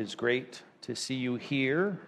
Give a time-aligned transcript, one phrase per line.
[0.00, 2.00] is great to see you here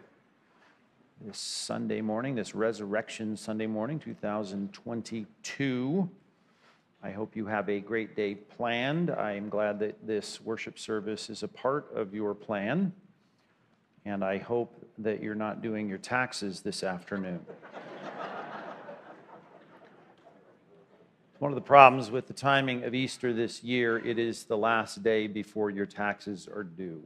[1.21, 6.09] this Sunday morning, this Resurrection Sunday morning, 2022.
[7.03, 9.11] I hope you have a great day planned.
[9.11, 12.95] I am glad that this worship service is a part of your plan.
[14.07, 17.45] And I hope that you're not doing your taxes this afternoon.
[21.41, 25.03] One of the problems with the timing of Easter this year, it is the last
[25.03, 27.05] day before your taxes are due.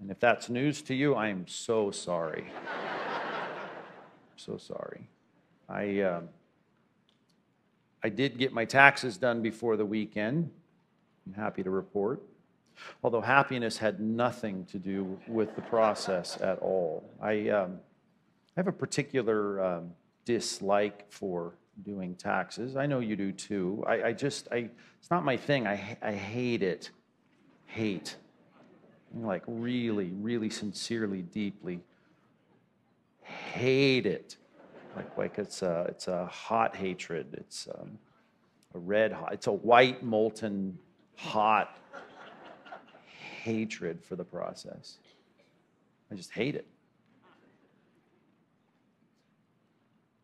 [0.00, 2.44] And if that's news to you, I am so sorry.
[4.36, 5.08] so sorry.
[5.68, 6.20] I, uh,
[8.02, 10.50] I did get my taxes done before the weekend.
[11.26, 12.22] I'm happy to report.
[13.02, 17.04] Although happiness had nothing to do with the process at all.
[17.20, 17.80] I, um,
[18.56, 19.92] I have a particular um,
[20.24, 21.54] dislike for
[21.84, 22.76] doing taxes.
[22.76, 23.82] I know you do too.
[23.84, 25.66] I, I just, I, it's not my thing.
[25.66, 26.90] I, I hate it.
[27.66, 28.16] Hate
[29.14, 31.80] like really, really sincerely, deeply
[33.22, 34.36] hate it.
[34.96, 37.26] Like, like it's a, it's a hot hatred.
[37.32, 37.98] It's um,
[38.74, 40.78] a red hot, it's a white, molten,
[41.16, 41.76] hot
[43.42, 44.98] hatred for the process.
[46.10, 46.66] I just hate it.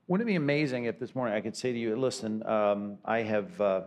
[0.06, 3.22] Wouldn't it be amazing if this morning I could say to you, listen, um, I
[3.22, 3.82] have, uh,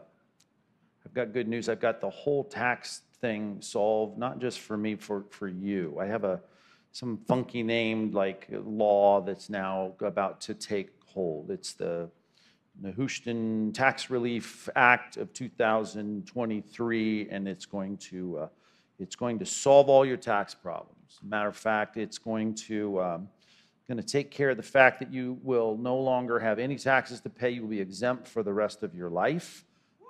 [1.06, 1.70] I've got good news.
[1.70, 5.97] I've got the whole tax thing solved, not just for me, for, for you.
[5.99, 6.41] I have a
[6.91, 11.51] some funky named like law that's now about to take hold.
[11.51, 12.09] It's the
[12.81, 18.47] Nehushtan Tax Relief Act of 2023, and it's going to uh,
[18.99, 21.19] it's going to solve all your tax problems.
[21.23, 23.29] Matter of fact, it's going to um,
[23.88, 27.21] going to take care of the fact that you will no longer have any taxes
[27.21, 27.51] to pay.
[27.51, 29.63] You will be exempt for the rest of your life.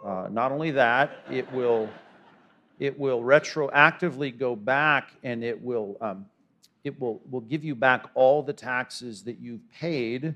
[0.03, 1.89] Uh, not only that, it will
[2.79, 6.25] it will retroactively go back and it will, um,
[6.83, 10.35] it will, will give you back all the taxes that you've paid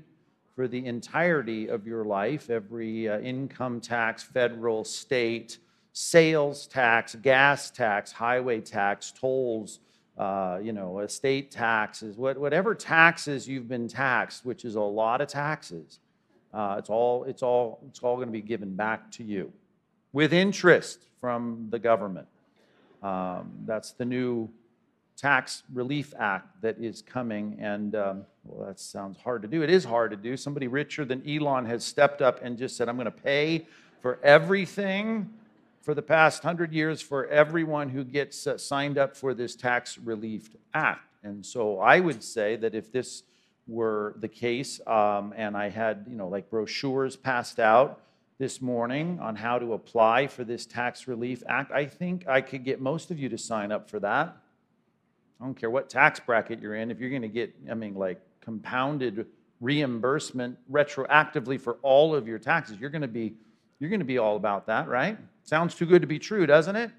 [0.54, 5.58] for the entirety of your life every uh, income tax, federal, state,
[5.92, 9.80] sales tax, gas tax, highway tax, tolls.
[10.18, 15.22] Uh, you know, estate taxes, what, whatever taxes you've been taxed, which is a lot
[15.22, 16.00] of taxes,
[16.52, 19.50] uh, it's all it's all it's all going to be given back to you
[20.12, 22.26] with interest from the government.
[23.02, 24.48] Um, that's the new
[25.16, 29.62] Tax Relief Act that is coming, and um, well, that sounds hard to do.
[29.62, 30.36] It is hard to do.
[30.36, 33.66] Somebody richer than Elon has stepped up and just said, I'm going to pay
[34.00, 35.30] for everything
[35.82, 39.98] for the past hundred years for everyone who gets uh, signed up for this Tax
[39.98, 41.00] Relief Act.
[41.24, 43.22] And so I would say that if this
[43.66, 48.00] were the case, um, and I had, you know, like brochures passed out,
[48.42, 51.70] this morning on how to apply for this Tax Relief Act.
[51.70, 54.36] I think I could get most of you to sign up for that.
[55.40, 56.90] I don't care what tax bracket you're in.
[56.90, 59.28] If you're going to get, I mean, like compounded
[59.60, 63.34] reimbursement retroactively for all of your taxes, you're going to be
[63.78, 65.16] you're going to be all about that, right?
[65.44, 66.90] Sounds too good to be true, doesn't it?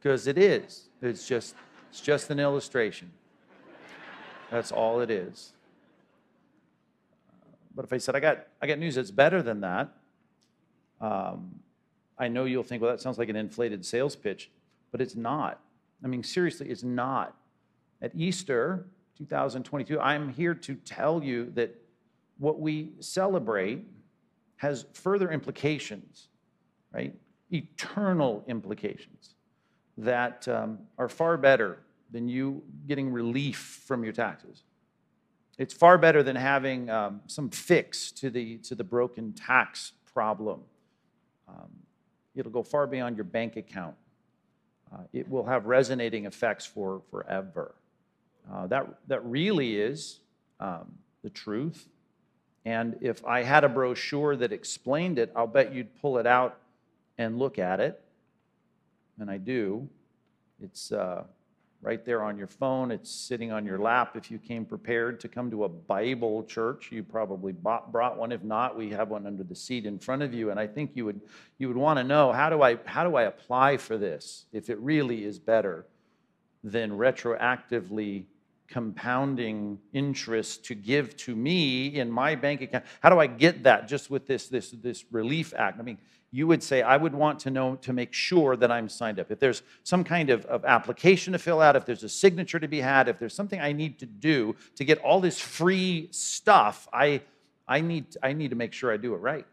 [0.00, 0.88] Because it is.
[1.02, 1.54] It's just
[1.90, 3.10] it's just an illustration.
[4.50, 5.52] That's all it is.
[7.74, 9.90] But if I said I got I got news that's better than that,
[11.00, 11.54] um,
[12.18, 14.50] I know you'll think, well, that sounds like an inflated sales pitch,
[14.90, 15.60] but it's not.
[16.02, 17.36] I mean, seriously, it's not.
[18.02, 18.86] At Easter
[19.16, 21.74] 2022, I'm here to tell you that
[22.38, 23.84] what we celebrate
[24.56, 26.28] has further implications,
[26.92, 27.14] right?
[27.50, 29.34] Eternal implications
[29.96, 31.78] that um, are far better
[32.10, 34.62] than you getting relief from your taxes.
[35.58, 40.60] It's far better than having um, some fix to the, to the broken tax problem.
[41.48, 41.70] Um,
[42.34, 43.94] it'll go far beyond your bank account.
[44.92, 47.74] Uh, it will have resonating effects for forever.
[48.50, 50.20] Uh, that, that really is
[50.60, 51.88] um, the truth.
[52.64, 56.58] And if I had a brochure that explained it, I'll bet you'd pull it out
[57.16, 58.00] and look at it.
[59.18, 59.88] And I do.
[60.62, 61.24] It's, uh,
[61.80, 62.90] right there on your phone.
[62.90, 64.16] It's sitting on your lap.
[64.16, 68.32] If you came prepared to come to a Bible church, you probably bought, brought one.
[68.32, 70.50] If not, we have one under the seat in front of you.
[70.50, 71.20] And I think you would,
[71.58, 74.70] you would want to know how do, I, how do I apply for this if
[74.70, 75.86] it really is better
[76.64, 78.24] than retroactively
[78.66, 82.84] compounding interest to give to me in my bank account?
[83.00, 85.78] How do I get that just with this, this, this relief act?
[85.78, 85.98] I mean,
[86.30, 89.30] you would say, I would want to know to make sure that I'm signed up.
[89.30, 92.68] If there's some kind of, of application to fill out, if there's a signature to
[92.68, 96.86] be had, if there's something I need to do to get all this free stuff,
[96.92, 97.22] I,
[97.66, 99.46] I, need, I need to make sure I do it right.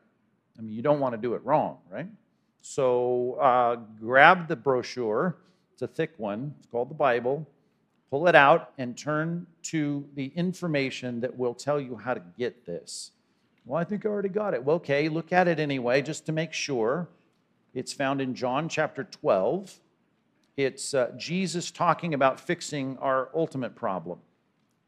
[0.57, 2.07] I mean, you don't want to do it wrong, right?
[2.61, 5.37] So uh, grab the brochure
[5.73, 6.55] It's a thick one.
[6.57, 7.47] It's called the Bible.
[8.09, 12.65] Pull it out and turn to the information that will tell you how to get
[12.65, 13.11] this.
[13.65, 14.63] Well, I think I already got it.
[14.63, 17.09] Well, okay, look at it anyway, just to make sure.
[17.73, 19.79] It's found in John chapter 12.
[20.55, 24.19] It's uh, Jesus talking about fixing our ultimate problem.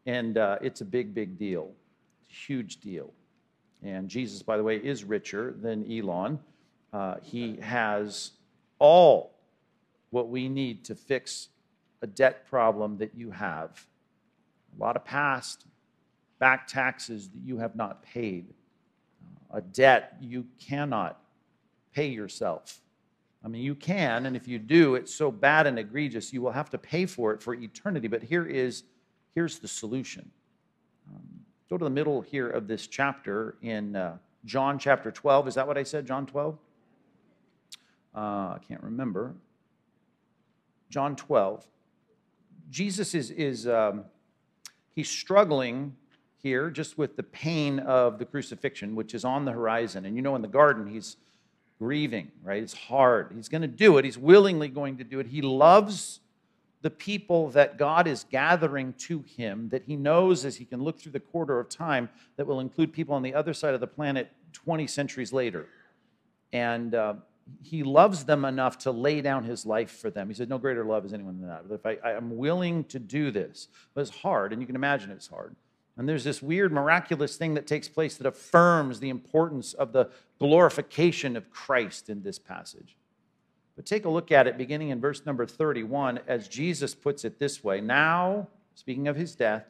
[0.06, 1.72] And uh, it's a big, big deal.
[2.28, 3.12] Huge deal.
[3.84, 6.40] And Jesus, by the way, is richer than Elon.
[6.94, 8.32] Uh, he has
[8.80, 9.34] all
[10.12, 11.50] what we need to fix
[12.02, 13.86] a debt problem that you have.
[14.78, 15.66] A lot of past
[16.40, 18.54] back taxes that you have not paid,
[19.52, 21.20] a debt you cannot
[21.94, 22.82] pay yourself.
[23.44, 26.52] I mean, you can, and if you do, it's so bad and egregious, you will
[26.52, 28.08] have to pay for it for eternity.
[28.08, 28.84] But here is
[29.34, 30.30] here's the solution.
[31.10, 31.22] Um,
[31.70, 35.50] go to the middle here of this chapter in uh, John chapter 12.
[35.50, 36.06] Is that what I said?
[36.06, 36.58] John 12?
[38.16, 39.36] Uh, I can't remember.
[40.90, 41.68] John 12.
[42.70, 44.06] Jesus is, is um,
[44.96, 45.96] he's struggling
[46.42, 50.06] here just with the pain of the crucifixion, which is on the horizon.
[50.06, 51.18] And you know, in the garden, he's
[51.80, 52.62] grieving, right?
[52.62, 53.32] It's hard.
[53.36, 54.06] He's going to do it.
[54.06, 55.28] He's willingly going to do it.
[55.28, 56.20] He loves
[56.82, 61.00] the people that God is gathering to him, that he knows as he can look
[61.00, 63.88] through the quarter of time that will include people on the other side of the
[63.88, 65.68] planet 20 centuries later.
[66.54, 67.16] And uh,
[67.64, 70.28] he loves them enough to lay down his life for them.
[70.28, 71.68] He said, No greater love is anyone than that.
[71.68, 75.12] But if I, I'm willing to do this, but it's hard, and you can imagine
[75.12, 75.56] it's hard.
[75.98, 80.10] And there's this weird, miraculous thing that takes place that affirms the importance of the
[80.40, 82.96] glorification of Christ in this passage.
[83.76, 87.40] But take a look at it beginning in verse number 31 as Jesus puts it
[87.40, 89.66] this way Now, speaking of his death,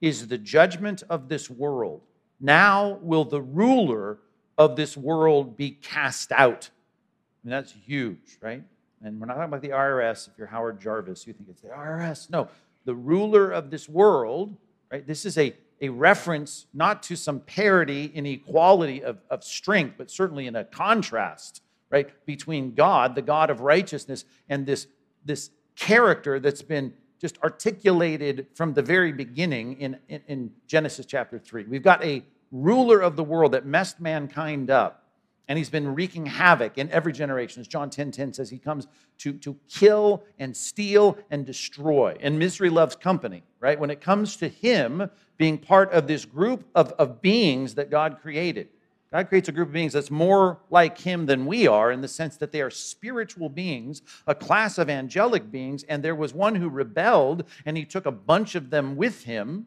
[0.00, 2.02] is the judgment of this world.
[2.40, 4.18] Now will the ruler
[4.58, 6.70] of this world be cast out.
[6.72, 8.62] I mean, that's huge, right?
[9.02, 10.28] And we're not talking about the IRS.
[10.28, 12.30] If you're Howard Jarvis, you think it's the IRS.
[12.30, 12.48] No,
[12.84, 14.56] the ruler of this world,
[14.92, 15.06] right?
[15.06, 20.10] This is a, a reference not to some parity in equality of, of strength, but
[20.10, 24.86] certainly in a contrast, right, between God, the God of righteousness, and this,
[25.24, 31.38] this character that's been just articulated from the very beginning in, in, in Genesis chapter
[31.38, 31.64] 3.
[31.64, 35.01] We've got a ruler of the world that messed mankind up
[35.48, 37.60] and he's been wreaking havoc in every generation.
[37.60, 38.86] As John 10 10 says, he comes
[39.18, 42.16] to, to kill and steal and destroy.
[42.20, 43.78] And misery loves company, right?
[43.78, 48.18] When it comes to him being part of this group of, of beings that God
[48.20, 48.68] created,
[49.12, 52.08] God creates a group of beings that's more like him than we are in the
[52.08, 56.54] sense that they are spiritual beings, a class of angelic beings, and there was one
[56.54, 59.66] who rebelled and he took a bunch of them with him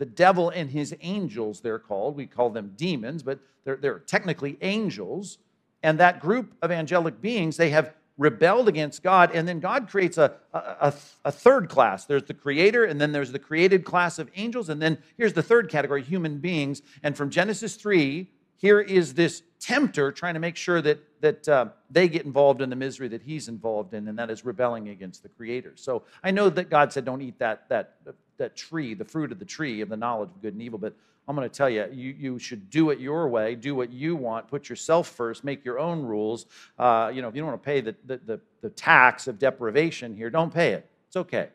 [0.00, 2.16] the devil and his angels, they're called.
[2.16, 5.36] We call them demons, but they're, they're technically angels.
[5.82, 10.16] And that group of angelic beings, they have rebelled against God, and then God creates
[10.16, 10.94] a, a,
[11.24, 12.06] a, third class.
[12.06, 15.42] There's the creator, and then there's the created class of angels, and then here's the
[15.42, 16.80] third category human beings.
[17.02, 18.26] And from Genesis 3,
[18.56, 22.70] here is this tempter trying to make sure that, that uh, they get involved in
[22.70, 25.72] the misery that he's involved in, and that is rebelling against the creator.
[25.76, 27.96] So I know that God said, don't eat that, that
[28.40, 30.78] that tree, the fruit of the tree of the knowledge of good and evil.
[30.78, 30.94] But
[31.28, 34.16] I'm going to tell you, you, you should do it your way, do what you
[34.16, 36.46] want, put yourself first, make your own rules.
[36.76, 39.38] Uh, you know, if you don't want to pay the, the, the, the tax of
[39.38, 40.90] deprivation here, don't pay it.
[41.06, 41.50] It's okay.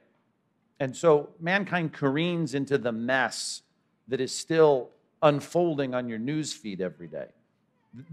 [0.79, 3.63] And so mankind careens into the mess
[4.07, 7.27] that is still unfolding on your news feed every day.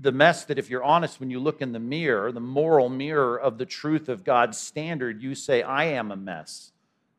[0.01, 3.39] The mess that, if you're honest, when you look in the mirror, the moral mirror
[3.39, 6.73] of the truth of God's standard, you say, I am a mess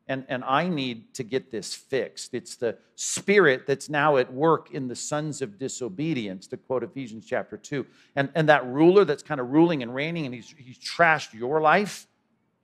[0.06, 2.34] and, and I need to get this fixed.
[2.34, 7.24] It's the spirit that's now at work in the sons of disobedience, to quote Ephesians
[7.26, 7.86] chapter 2.
[8.14, 11.60] And, and that ruler that's kind of ruling and reigning, and he's, he's trashed your
[11.62, 12.06] life,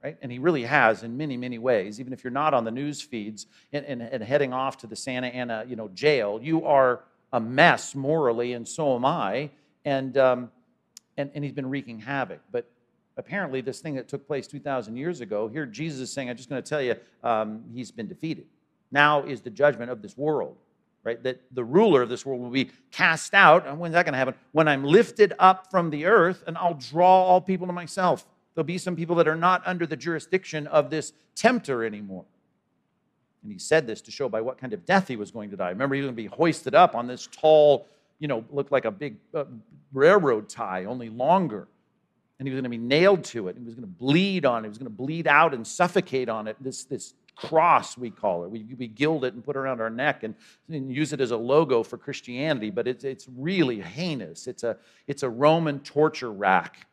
[0.04, 0.18] right?
[0.20, 1.98] And he really has in many, many ways.
[1.98, 4.96] Even if you're not on the news feeds and, and, and heading off to the
[4.96, 9.50] Santa Ana you know, jail, you are a mess morally, and so am I.
[9.86, 10.50] And, um,
[11.16, 12.40] and, and he's been wreaking havoc.
[12.52, 12.70] But
[13.20, 16.48] apparently this thing that took place 2,000 years ago, here Jesus is saying, I'm just
[16.48, 18.46] going to tell you, um, he's been defeated.
[18.90, 20.56] Now is the judgment of this world,
[21.04, 21.22] right?
[21.22, 23.66] That the ruler of this world will be cast out.
[23.66, 24.34] And when's that going to happen?
[24.52, 28.26] When I'm lifted up from the earth and I'll draw all people to myself.
[28.54, 32.24] There'll be some people that are not under the jurisdiction of this tempter anymore.
[33.42, 35.56] And he said this to show by what kind of death he was going to
[35.56, 35.68] die.
[35.68, 37.86] Remember, he was going to be hoisted up on this tall,
[38.18, 39.44] you know, looked like a big uh,
[39.92, 41.68] railroad tie, only longer
[42.40, 43.56] and he was going to be nailed to it.
[43.58, 44.68] He was going to bleed on it.
[44.68, 46.56] He was going to bleed out and suffocate on it.
[46.58, 48.50] This, this cross, we call it.
[48.50, 50.34] We, we gild it and put it around our neck and,
[50.70, 54.46] and use it as a logo for Christianity, but it's, it's really heinous.
[54.46, 56.86] It's a, it's a Roman torture rack.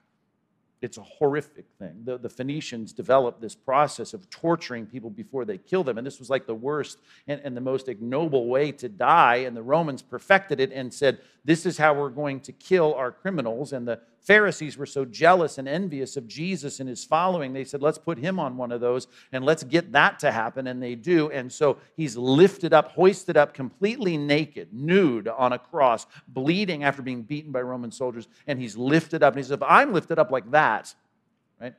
[0.82, 2.02] It's a horrific thing.
[2.04, 6.20] The, the Phoenicians developed this process of torturing people before they kill them, and this
[6.20, 9.38] was like the worst and, and the most ignoble way to die.
[9.38, 13.12] And the Romans perfected it and said, This is how we're going to kill our
[13.12, 13.74] criminals.
[13.74, 17.82] And the Pharisees were so jealous and envious of Jesus and his following, they said,
[17.82, 20.68] Let's put him on one of those and let's get that to happen.
[20.68, 21.32] And they do.
[21.32, 27.02] And so he's lifted up, hoisted up, completely naked, nude on a cross, bleeding after
[27.02, 28.28] being beaten by Roman soldiers.
[28.48, 29.34] And he's lifted up.
[29.34, 30.94] And he says, If I'm lifted up like that,
[31.62, 31.74] right?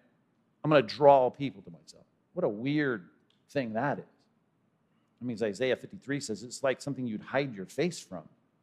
[0.65, 2.05] I'm going to draw people to myself.
[2.33, 3.09] What a weird
[3.51, 4.05] thing that is.
[5.21, 8.23] That means Isaiah 53 says it's like something you'd hide your face from.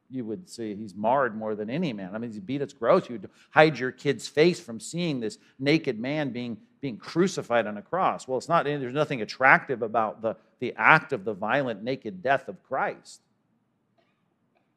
[0.10, 2.12] You would say he's marred more than any man.
[2.14, 3.10] I mean, he's beat, it's gross.
[3.10, 7.82] You'd hide your kid's face from seeing this naked man being, being crucified on a
[7.82, 8.28] cross.
[8.28, 12.48] Well, it's not, there's nothing attractive about the, the act of the violent, naked death
[12.48, 13.22] of Christ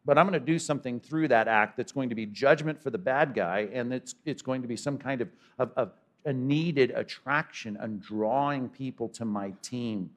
[0.08, 2.88] but I'm going to do something through that act that's going to be judgment for
[2.88, 5.92] the bad guy, and it's, it's going to be some kind of, of, of
[6.24, 10.08] a needed attraction and drawing people to my team.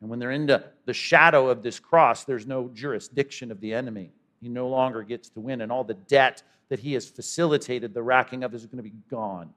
[0.00, 4.10] And when they're into the shadow of this cross, there's no jurisdiction of the enemy.
[4.42, 8.02] He no longer gets to win, and all the debt that he has facilitated the
[8.02, 9.50] racking of is going to be gone.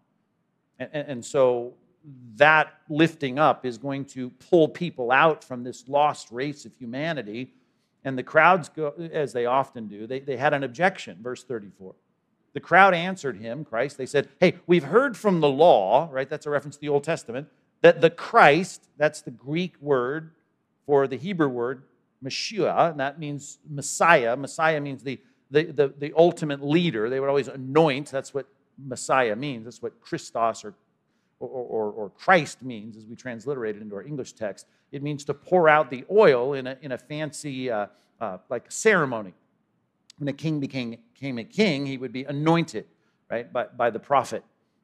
[0.79, 1.73] And, and, and so
[2.35, 7.51] that lifting up is going to pull people out from this lost race of humanity
[8.05, 11.17] and the crowds, go, as they often do, they, they had an objection.
[11.21, 11.95] Verse 34.
[12.53, 13.97] The crowd answered him, Christ.
[13.97, 16.29] They said, Hey, we've heard from the law, right?
[16.29, 17.47] That's a reference to the Old Testament,
[17.81, 20.31] that the Christ, that's the Greek word
[20.85, 21.83] for the Hebrew word,
[22.25, 24.35] Messiah, and that means Messiah.
[24.35, 25.19] Messiah means the,
[25.51, 27.09] the, the, the ultimate leader.
[27.09, 28.11] They would always anoint.
[28.11, 29.63] That's what Messiah means.
[29.65, 30.73] That's what Christos or
[31.39, 34.67] or, or, or, Christ means, as we transliterate it into our English text.
[34.91, 37.87] It means to pour out the oil in a, in a fancy, uh,
[38.21, 39.33] uh, like ceremony.
[40.17, 42.85] When a king became, became a king, he would be anointed,
[43.29, 44.43] right, by, by the prophet.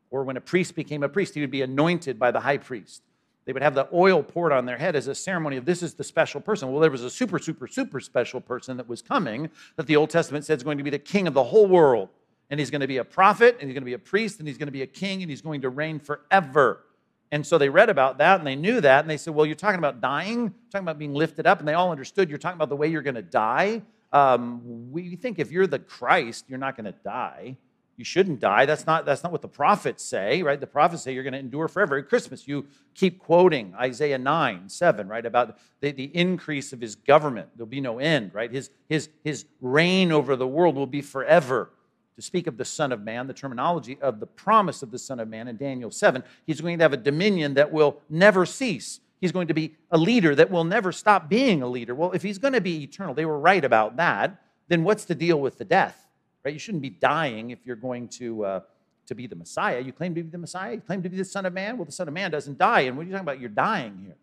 [0.09, 3.01] Or when a priest became a priest, he would be anointed by the high priest.
[3.45, 5.95] They would have the oil poured on their head as a ceremony of this is
[5.95, 6.71] the special person.
[6.71, 10.11] Well, there was a super, super, super special person that was coming that the Old
[10.11, 12.09] Testament said is going to be the king of the whole world
[12.51, 14.47] and he's going to be a prophet, and he's going to be a priest, and
[14.47, 16.83] he's going to be a king, and he's going to reign forever.
[17.31, 18.99] And so they read about that and they knew that.
[18.99, 21.59] And they said, Well, you're talking about dying, talking about being lifted up.
[21.59, 23.83] And they all understood you're talking about the way you're going to die.
[24.11, 27.55] Um, we think if you're the Christ, you're not going to die.
[28.01, 28.65] You shouldn't die.
[28.65, 30.59] That's not, that's not what the prophets say, right?
[30.59, 31.99] The prophets say you're going to endure forever.
[31.99, 32.65] At Christmas, you
[32.95, 35.23] keep quoting Isaiah 9, 7, right?
[35.23, 37.49] About the, the increase of his government.
[37.55, 38.51] There'll be no end, right?
[38.51, 41.69] His, his, his reign over the world will be forever
[42.15, 45.19] to speak of the Son of Man, the terminology of the promise of the Son
[45.19, 46.23] of Man in Daniel 7.
[46.47, 48.99] He's going to have a dominion that will never cease.
[49.19, 51.93] He's going to be a leader that will never stop being a leader.
[51.93, 55.13] Well, if he's going to be eternal, they were right about that, then what's the
[55.13, 56.00] deal with the death?
[56.43, 56.53] Right?
[56.53, 58.59] You shouldn't be dying if you're going to, uh,
[59.07, 59.79] to be the Messiah.
[59.79, 60.73] You claim to be the Messiah?
[60.73, 61.77] You claim to be the Son of Man?
[61.77, 62.81] Well, the Son of Man doesn't die.
[62.81, 63.39] And what are you talking about?
[63.39, 64.15] You're dying here.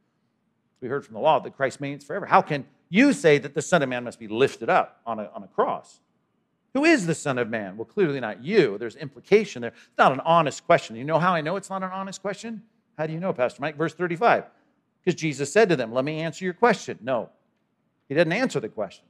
[0.80, 2.26] We heard from the law that Christ reigns forever.
[2.26, 5.30] How can you say that the Son of Man must be lifted up on a,
[5.34, 6.00] on a cross?
[6.74, 7.76] Who is the Son of Man?
[7.76, 8.78] Well, clearly not you.
[8.78, 9.70] There's implication there.
[9.70, 10.96] It's not an honest question.
[10.96, 12.62] You know how I know it's not an honest question?
[12.96, 13.76] How do you know, Pastor Mike?
[13.76, 14.44] Verse 35.
[15.04, 16.98] Because Jesus said to them, Let me answer your question.
[17.00, 17.30] No,
[18.08, 19.04] he didn't answer the question.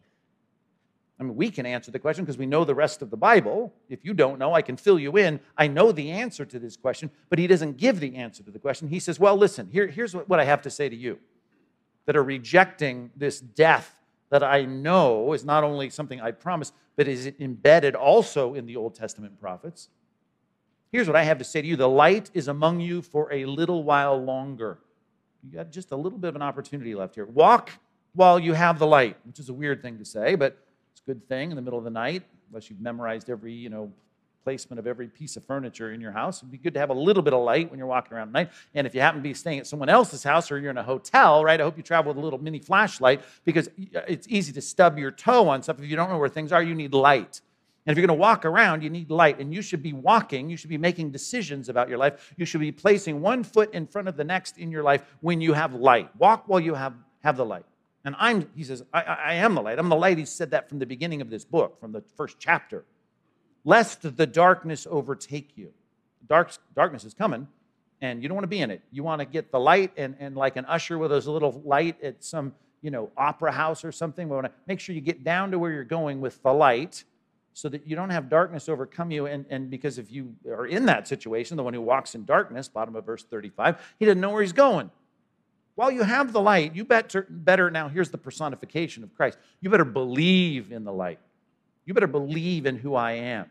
[1.21, 3.75] I mean, we can answer the question because we know the rest of the Bible.
[3.89, 5.41] If you don't know, I can fill you in.
[5.57, 8.59] I know the answer to this question, but he doesn't give the answer to the
[8.59, 8.89] question.
[8.89, 11.19] He says, Well, listen, here, here's what, I have to say to you
[12.07, 13.95] that are rejecting this death
[14.31, 18.77] that I know is not only something I promise, but is embedded also in the
[18.77, 19.89] Old Testament prophets.
[20.93, 23.45] Here's what I have to say to you the light is among you for a
[23.45, 24.79] little while longer.
[25.43, 27.27] You got just a little bit of an opportunity left here.
[27.27, 27.71] Walk
[28.15, 30.59] while you have the light, which is a weird thing to say, but
[30.99, 33.69] it's a good thing in the middle of the night, unless you've memorized every, you
[33.69, 33.93] know,
[34.43, 36.39] placement of every piece of furniture in your house.
[36.39, 38.33] It'd be good to have a little bit of light when you're walking around at
[38.33, 38.51] night.
[38.75, 40.83] And if you happen to be staying at someone else's house or you're in a
[40.83, 44.53] hotel, right, I hope you travel with a little mini flashlight because uh, it's easy
[44.53, 45.79] to stub your toe on stuff.
[45.79, 47.43] If you don't know where things are, you need light.
[47.87, 49.39] And if you're going to walk around, you need light.
[49.39, 52.33] And you should be walking, you should be making decisions about your life.
[52.37, 55.41] You should be placing one foot in front of the next in your life when
[55.41, 56.09] you have light.
[56.17, 57.65] Walk while you have, have the light.
[58.09, 59.79] And I'm, he says, I, I am the light.
[59.79, 60.17] I'm the light.
[60.17, 62.87] He said that from the beginning of this book, from the first chapter
[63.69, 65.75] lest the darkness overtake you.
[66.27, 67.47] Dark, darkness is coming,
[68.01, 68.81] and you don't want to be in it.
[68.91, 72.03] You want to get the light, and, and like an usher with a little light
[72.03, 74.27] at some you know opera house or something.
[74.27, 77.05] We want to make sure you get down to where you're going with the light
[77.53, 79.27] so that you don't have darkness overcome you.
[79.27, 82.69] And, and because if you are in that situation, the one who walks in darkness,
[82.69, 84.91] bottom of verse 35, he doesn't know where he's going.
[85.79, 89.39] While you have the light, you better, better now, here's the personification of Christ.
[89.61, 91.21] You better believe in the light.
[91.85, 93.49] You better believe in who I am.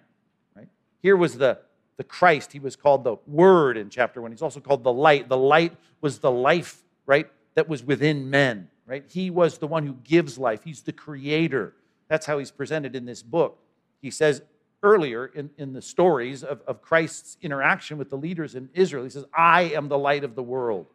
[0.53, 0.67] Right?
[1.01, 1.59] Here was the
[1.95, 2.51] the Christ.
[2.51, 4.31] He was called the Word in chapter one.
[4.31, 5.29] He's also called the light.
[5.29, 9.05] The light was the life, right, that was within men, right?
[9.07, 10.65] He was the one who gives life.
[10.65, 11.75] He's the creator.
[12.09, 13.57] That's how he's presented in this book.
[14.01, 14.41] He says
[14.83, 19.09] earlier in, in the stories of, of Christ's interaction with the leaders in Israel, he
[19.09, 20.87] says, I am the light of the world.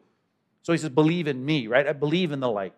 [0.62, 1.86] So he says, believe in me, right?
[1.86, 2.74] I believe in the light.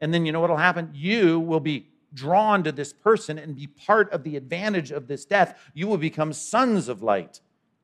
[0.00, 0.90] And then you know what will happen?
[0.94, 5.24] You will be drawn to this person and be part of the advantage of this
[5.24, 5.58] death.
[5.74, 7.40] You will become sons of light.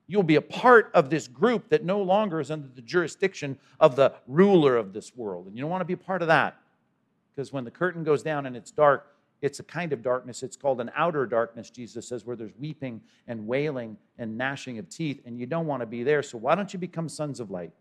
[0.07, 3.97] You'll be a part of this group that no longer is under the jurisdiction of
[3.97, 5.47] the ruler of this world.
[5.47, 6.57] And you don't want to be a part of that.
[7.35, 9.09] Because when the curtain goes down and it's dark,
[9.43, 10.43] it's a kind of darkness.
[10.43, 14.89] It's called an outer darkness, Jesus says, where there's weeping and wailing and gnashing of
[14.89, 16.23] teeth, and you don't want to be there.
[16.23, 17.73] So why don't you become sons of light?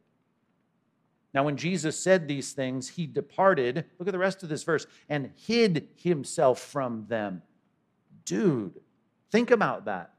[1.33, 3.85] Now, when Jesus said these things, he departed.
[3.97, 7.41] Look at the rest of this verse and hid himself from them.
[8.25, 8.79] Dude,
[9.31, 10.13] think about that,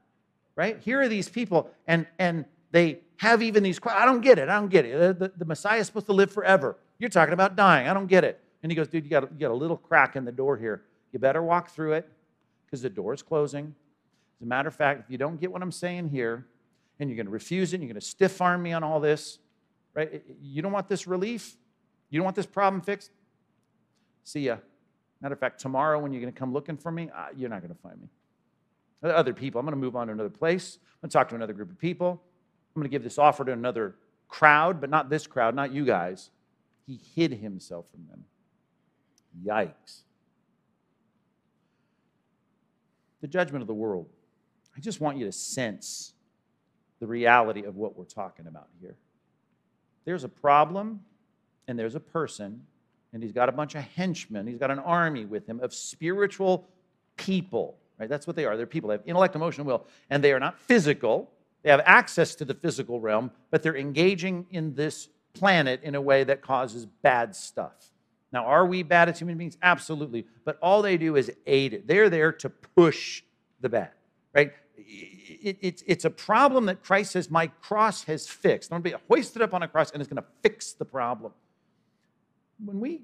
[0.55, 0.79] right?
[0.79, 3.79] Here are these people, and, and they have even these.
[3.85, 4.49] I don't get it.
[4.49, 5.19] I don't get it.
[5.19, 6.77] The, the Messiah is supposed to live forever.
[6.99, 7.87] You're talking about dying.
[7.87, 8.41] I don't get it.
[8.61, 10.83] And he goes, dude, you got, you got a little crack in the door here.
[11.13, 12.09] You better walk through it
[12.65, 13.73] because the door is closing.
[14.39, 16.45] As a matter of fact, if you don't get what I'm saying here,
[16.99, 18.99] and you're going to refuse it, and you're going to stiff arm me on all
[18.99, 19.39] this,
[19.95, 20.23] right?
[20.41, 21.55] You don't want this relief?
[22.09, 23.11] You don't want this problem fixed?
[24.23, 24.57] See ya.
[25.21, 27.61] Matter of fact, tomorrow when you're going to come looking for me, uh, you're not
[27.61, 28.09] going to find me.
[29.03, 30.77] Other people, I'm going to move on to another place.
[30.83, 32.21] I'm going to talk to another group of people.
[32.75, 33.95] I'm going to give this offer to another
[34.27, 36.31] crowd, but not this crowd, not you guys.
[36.85, 38.25] He hid himself from them.
[39.45, 40.01] Yikes.
[43.21, 44.09] The judgment of the world.
[44.75, 46.13] I just want you to sense
[46.99, 48.97] the reality of what we're talking about here
[50.05, 51.01] there's a problem
[51.67, 52.61] and there's a person,
[53.11, 54.47] and he's got a bunch of henchmen.
[54.47, 56.67] He's got an army with him of spiritual
[57.17, 58.07] people, right?
[58.07, 58.55] That's what they are.
[58.55, 58.89] They're people.
[58.89, 61.31] They have intellect, emotion, will, and they are not physical.
[61.63, 66.01] They have access to the physical realm, but they're engaging in this planet in a
[66.01, 67.91] way that causes bad stuff.
[68.31, 69.57] Now, are we bad as human beings?
[69.61, 70.25] Absolutely.
[70.43, 71.87] But all they do is aid it.
[71.87, 73.23] They're there to push
[73.61, 73.91] the bad,
[74.33, 74.53] right?
[74.77, 78.71] It, it's, it's a problem that Christ says, My cross has fixed.
[78.71, 80.85] I'm going to be hoisted up on a cross and it's going to fix the
[80.85, 81.31] problem.
[82.63, 83.01] When we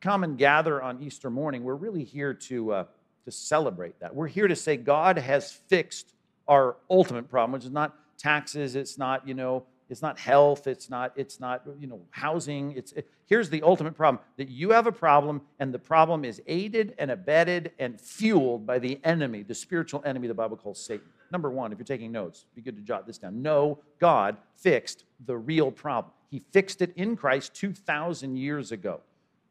[0.00, 2.84] come and gather on Easter morning, we're really here to, uh,
[3.24, 4.14] to celebrate that.
[4.14, 6.12] We're here to say God has fixed
[6.46, 10.88] our ultimate problem, which is not taxes, it's not, you know, it's not health, it's
[10.88, 12.72] not, it's not, you know, housing.
[12.72, 16.40] It's it, here's the ultimate problem that you have a problem, and the problem is
[16.46, 21.06] aided and abetted and fueled by the enemy, the spiritual enemy the Bible calls Satan.
[21.30, 23.42] Number one, if you're taking notes, be good to jot this down.
[23.42, 26.12] No, God fixed the real problem.
[26.30, 29.00] He fixed it in Christ 2,000 years ago.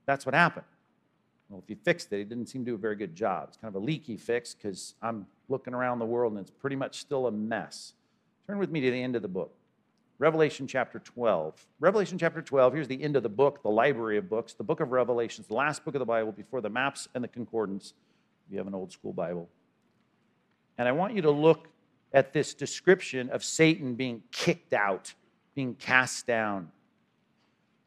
[0.05, 0.65] That's what happened.
[1.49, 3.49] Well, if he fixed it, he didn't seem to do a very good job.
[3.49, 6.75] It's kind of a leaky fix because I'm looking around the world and it's pretty
[6.75, 7.93] much still a mess.
[8.47, 9.55] Turn with me to the end of the book.
[10.19, 11.65] Revelation chapter 12.
[11.79, 14.79] Revelation chapter 12, here's the end of the book, the library of books, the book
[14.79, 17.93] of Revelations, the last book of the Bible before the maps and the concordance,
[18.45, 19.49] if you have an old school Bible.
[20.77, 21.67] And I want you to look
[22.13, 25.13] at this description of Satan being kicked out,
[25.55, 26.71] being cast down.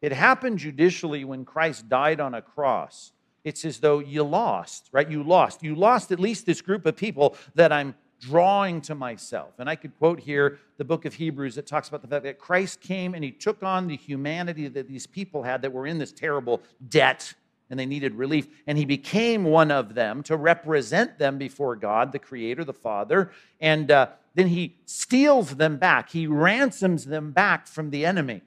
[0.01, 3.13] It happened judicially when Christ died on a cross.
[3.43, 5.09] It's as though you lost, right?
[5.09, 5.63] You lost.
[5.63, 9.53] You lost at least this group of people that I'm drawing to myself.
[9.59, 12.39] And I could quote here the book of Hebrews that talks about the fact that
[12.39, 15.97] Christ came and he took on the humanity that these people had that were in
[15.97, 17.33] this terrible debt
[17.69, 18.47] and they needed relief.
[18.65, 23.31] And he became one of them to represent them before God, the Creator, the Father.
[23.59, 28.41] And uh, then he steals them back, he ransoms them back from the enemy.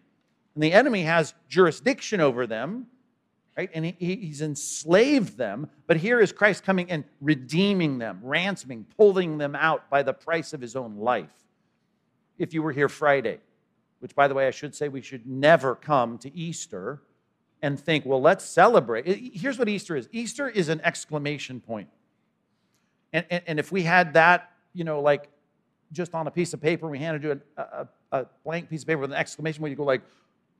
[0.54, 2.86] And the enemy has jurisdiction over them,
[3.56, 3.70] right?
[3.72, 5.68] And he, he's enslaved them.
[5.86, 10.52] But here is Christ coming and redeeming them, ransoming, pulling them out by the price
[10.52, 11.32] of his own life.
[12.38, 13.38] If you were here Friday,
[13.98, 17.02] which by the way, I should say we should never come to Easter
[17.62, 19.06] and think, well, let's celebrate.
[19.34, 21.88] Here's what Easter is Easter is an exclamation point.
[23.12, 25.28] And, and, and if we had that, you know, like
[25.92, 28.88] just on a piece of paper, we handed you a, a, a blank piece of
[28.88, 30.02] paper with an exclamation point, you go like,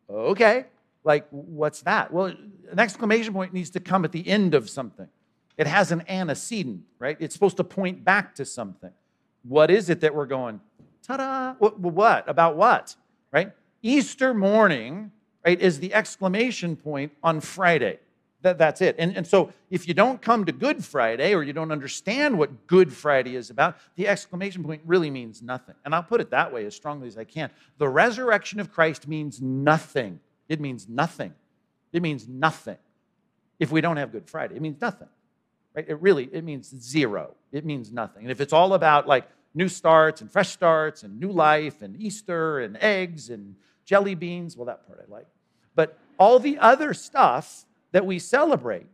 [0.08, 0.66] okay,
[1.04, 2.12] like what's that?
[2.12, 5.08] Well, an exclamation point needs to come at the end of something.
[5.56, 7.16] It has an antecedent, right?
[7.20, 8.92] It's supposed to point back to something.
[9.42, 10.60] What is it that we're going,
[11.02, 11.54] ta-da?
[11.58, 12.28] What, what?
[12.28, 12.96] About what?
[13.32, 13.52] Right?
[13.82, 15.12] Easter morning
[15.44, 17.98] right, is the exclamation point on Friday.
[18.42, 18.96] That, that's it.
[18.98, 22.66] And, and so if you don't come to Good Friday or you don't understand what
[22.66, 25.74] Good Friday is about, the exclamation point really means nothing.
[25.84, 27.50] And I'll put it that way as strongly as I can.
[27.76, 30.20] The resurrection of Christ means nothing.
[30.48, 31.34] It means nothing.
[31.92, 32.78] It means nothing
[33.58, 34.56] if we don't have Good Friday.
[34.56, 35.08] It means nothing.
[35.74, 35.84] Right?
[35.86, 37.34] It really, it means zero.
[37.52, 38.22] It means nothing.
[38.22, 42.00] And if it's all about like new starts and fresh starts and new life and
[42.00, 44.56] Easter and eggs and jelly beans.
[44.56, 45.26] Well, that part I like.
[45.74, 48.86] But all the other stuff that we celebrate,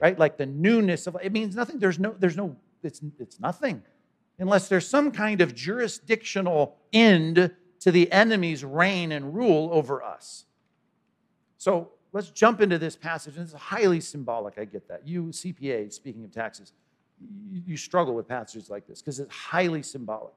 [0.00, 0.18] right?
[0.18, 1.78] Like the newness of it means nothing.
[1.78, 3.82] There's no, there's no, it's, it's nothing
[4.38, 10.44] unless there's some kind of jurisdictional end to the enemy's reign and rule over us.
[11.58, 13.36] So let's jump into this passage.
[13.36, 14.58] And it's highly symbolic.
[14.58, 15.06] I get that.
[15.06, 16.72] You, CPA, speaking of taxes,
[17.52, 20.32] you struggle with passages like this because it's highly symbolic.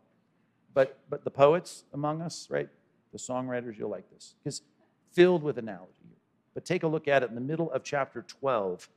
[0.75, 2.69] But, but the poets among us, right?
[3.15, 4.61] The songwriters, you'll like this because
[5.13, 5.93] filled with analogy.
[6.53, 8.89] But take a look at it in the middle of chapter 12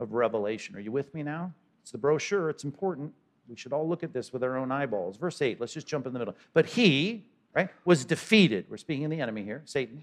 [0.00, 0.74] of Revelation.
[0.74, 1.52] Are you with me now?
[1.82, 3.12] It's the brochure, it's important.
[3.48, 5.16] We should all look at this with our own eyeballs.
[5.16, 6.34] Verse 8, let's just jump in the middle.
[6.52, 8.66] But he, right, was defeated.
[8.68, 10.02] We're speaking of the enemy here, Satan.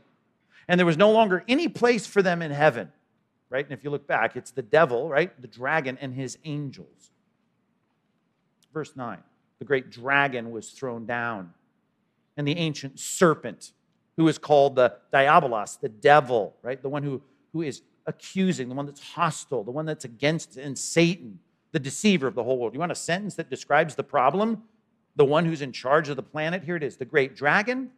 [0.69, 2.93] And there was no longer any place for them in heaven
[3.49, 3.63] right?
[3.63, 5.41] And if you look back, it's the devil, right?
[5.41, 7.11] The dragon and his angels.
[8.73, 9.19] Verse 9
[9.59, 11.51] the great dragon was thrown down,
[12.37, 13.73] and the ancient serpent,
[14.15, 16.81] who is called the diabolos, the devil, right?
[16.81, 17.21] The one who,
[17.53, 21.39] who is accusing, the one that's hostile, the one that's against, and Satan,
[21.71, 22.73] the deceiver of the whole world.
[22.73, 24.63] You want a sentence that describes the problem?
[25.17, 26.63] The one who's in charge of the planet?
[26.63, 27.89] Here it is the great dragon,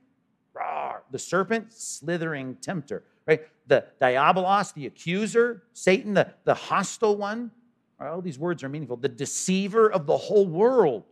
[1.11, 3.41] the serpent, slithering tempter right?
[3.67, 7.51] The diabolos, the accuser, Satan, the, the hostile one.
[8.01, 8.97] All these words are meaningful.
[8.97, 11.03] The deceiver of the whole world.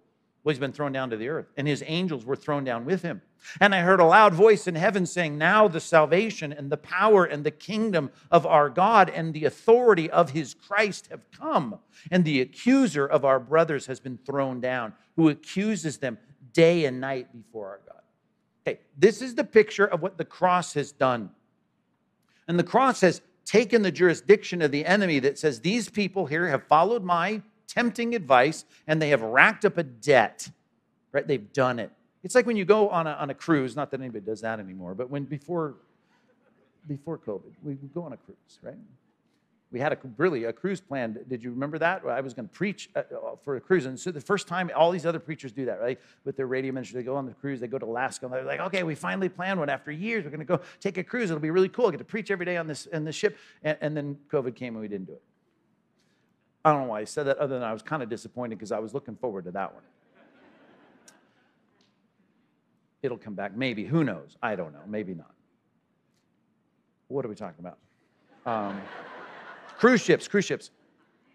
[0.47, 3.01] Well, he's been thrown down to the earth, and his angels were thrown down with
[3.01, 3.21] him.
[3.59, 7.25] And I heard a loud voice in heaven saying, Now the salvation and the power
[7.25, 11.79] and the kingdom of our God and the authority of his Christ have come.
[12.11, 16.17] And the accuser of our brothers has been thrown down, who accuses them
[16.53, 18.01] day and night before our God.
[18.65, 21.29] Okay, this is the picture of what the cross has done.
[22.47, 26.47] And the cross has taken the jurisdiction of the enemy that says, These people here
[26.47, 27.41] have followed my
[27.77, 30.49] tempting advice and they have racked up a debt,
[31.11, 31.27] right?
[31.27, 31.91] They've done it.
[32.23, 34.59] It's like when you go on a, on a cruise, not that anybody does that
[34.59, 35.75] anymore, but when before,
[36.87, 38.75] before COVID, we would go on a cruise, right?
[39.71, 41.17] we had a really a cruise plan.
[41.27, 42.03] Did you remember that?
[42.05, 44.71] I was going to preach uh, uh, for a cruise, and so the first time,
[44.75, 45.99] all these other preachers do that, right?
[46.23, 47.59] With their radio ministry, they go on the cruise.
[47.59, 49.69] They go to Alaska, and they're like, "Okay, we finally planned one.
[49.69, 51.29] After years, we're going to go take a cruise.
[51.29, 51.87] It'll be really cool.
[51.87, 54.55] I get to preach every day on this in this ship." And, and then COVID
[54.55, 55.21] came, and we didn't do it.
[56.67, 58.73] I don't know why I said that, other than I was kind of disappointed because
[58.73, 59.83] I was looking forward to that one.
[63.01, 63.85] It'll come back, maybe.
[63.85, 64.35] Who knows?
[64.43, 64.81] I don't know.
[64.85, 65.31] Maybe not.
[67.07, 67.77] What are we talking about?
[68.45, 68.81] Um,
[69.77, 70.71] Cruise ships, cruise ships.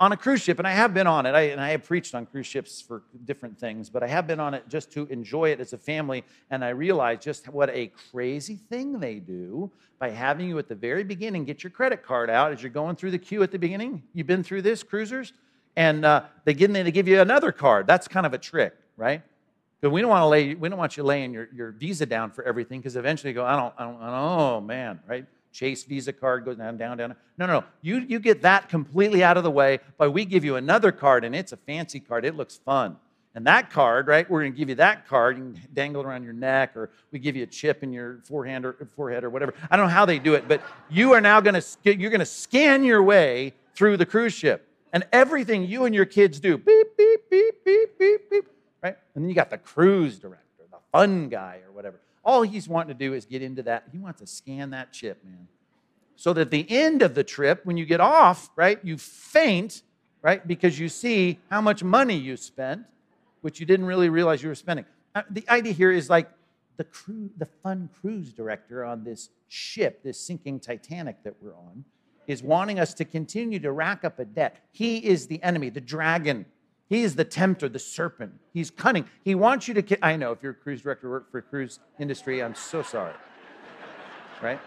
[0.03, 2.12] On a cruise ship, and I have been on it, I, and I have preached
[2.17, 5.51] on cruise ships for different things, but I have been on it just to enjoy
[5.51, 10.11] it as a family, and I realized just what a crazy thing they do by
[10.11, 13.12] having you at the very beginning get your credit card out as you're going through
[13.12, 14.03] the queue at the beginning.
[14.12, 15.35] You've been through this, cruisers?
[15.77, 17.87] And uh, they, give, they give you another card.
[17.87, 19.23] That's kind of a trick, right?
[19.81, 22.33] Because we don't want to lay, we don't want you laying your, your visa down
[22.33, 25.27] for everything, because eventually you go, I don't, I don't, oh man, right?
[25.53, 27.15] Chase Visa card goes down, down, down.
[27.37, 27.65] No, no, no.
[27.83, 31.25] You, you get that completely out of the way, but we give you another card,
[31.25, 32.25] and it's a fancy card.
[32.25, 32.97] It looks fun.
[33.35, 35.38] And that card, right, we're going to give you that card.
[35.38, 38.19] You can dangle it around your neck, or we give you a chip in your
[38.25, 39.55] forehead or, forehead or whatever.
[39.71, 42.21] I don't know how they do it, but you are now going to, you're going
[42.21, 44.69] to scan your way through the cruise ship.
[44.93, 48.45] And everything you and your kids do, beep, beep, beep, beep, beep, beep,
[48.83, 48.97] right?
[49.15, 51.99] And then you got the cruise director, the fun guy, or whatever.
[52.25, 53.85] All he's wanting to do is get into that.
[53.91, 55.49] He wants to scan that chip, man.
[56.17, 59.83] So that at the end of the trip, when you get off, right, you faint,
[60.21, 62.83] right, because you see how much money you spent,
[63.41, 64.85] which you didn't really realize you were spending.
[65.15, 66.31] Uh, the idea here is like
[66.77, 71.85] the crew, the fun cruise director on this ship, this sinking Titanic that we're on,
[72.27, 74.65] is wanting us to continue to rack up a debt.
[74.71, 76.47] He is the enemy, the dragon
[76.92, 78.35] he is the tempter, the serpent.
[78.52, 79.07] He's cunning.
[79.24, 80.05] He wants you to.
[80.05, 83.14] I know if you're a cruise director, work for a cruise industry, I'm so sorry.
[84.42, 84.61] Right?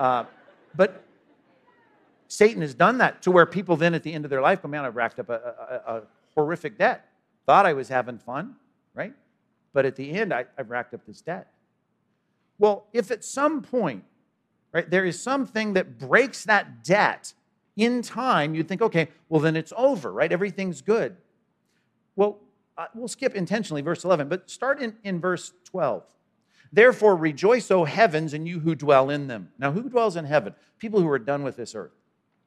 [0.00, 0.24] Uh,
[0.74, 1.04] but
[2.26, 4.66] Satan has done that to where people then at the end of their life go,
[4.66, 6.02] man, I've racked up a, a, a
[6.34, 7.08] horrific debt.
[7.46, 8.56] Thought I was having fun,
[8.92, 9.14] right?
[9.72, 11.46] But at the end, I, I've racked up this debt.
[12.58, 14.02] Well, if at some point,
[14.72, 17.34] right, there is something that breaks that debt
[17.76, 20.32] in time, you'd think, okay, well, then it's over, right?
[20.32, 21.18] Everything's good.
[22.16, 22.38] Well,
[22.76, 26.04] uh, we'll skip intentionally verse 11, but start in, in verse 12.
[26.72, 29.50] Therefore, rejoice, O heavens, and you who dwell in them.
[29.58, 30.54] Now, who dwells in heaven?
[30.78, 31.92] People who are done with this earth,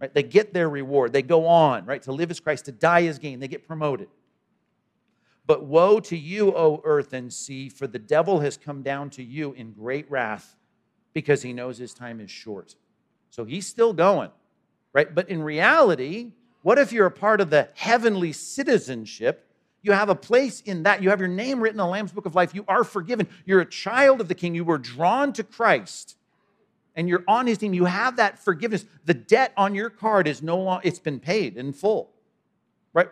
[0.01, 0.11] right?
[0.11, 1.13] They get their reward.
[1.13, 2.01] They go on, right?
[2.03, 3.39] To live as Christ, to die as gain.
[3.39, 4.07] They get promoted.
[5.45, 9.23] But woe to you, O earth and sea, for the devil has come down to
[9.23, 10.57] you in great wrath
[11.13, 12.75] because he knows his time is short.
[13.29, 14.31] So he's still going,
[14.91, 15.13] right?
[15.13, 16.31] But in reality,
[16.63, 19.44] what if you're a part of the heavenly citizenship
[19.85, 21.03] You have a place in that.
[21.03, 22.55] You have your name written in the Lamb's Book of Life.
[22.55, 23.27] You are forgiven.
[23.45, 24.55] You're a child of the King.
[24.55, 26.17] You were drawn to Christ
[26.95, 27.71] and you're on his team.
[27.71, 28.83] You have that forgiveness.
[29.05, 32.09] The debt on your card is no longer, it's been paid in full,
[32.93, 33.09] right?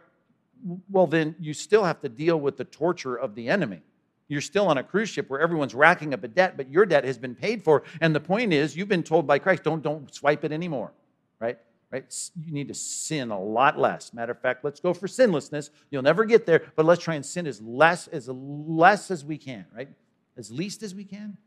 [0.90, 3.84] Well, then you still have to deal with the torture of the enemy.
[4.28, 7.04] You're still on a cruise ship where everyone's racking up a debt, but your debt
[7.04, 7.84] has been paid for.
[8.02, 10.92] And the point is, you've been told by Christ, don't, don't swipe it anymore,
[11.40, 11.60] right?
[11.94, 12.12] Right?
[12.44, 14.14] You need to sin a lot less.
[14.14, 15.70] Matter of fact, let's go for sinlessness.
[15.92, 19.38] You'll never get there, but let's try and sin as less as less as we
[19.38, 19.90] can, right?
[20.36, 21.38] As least as we can.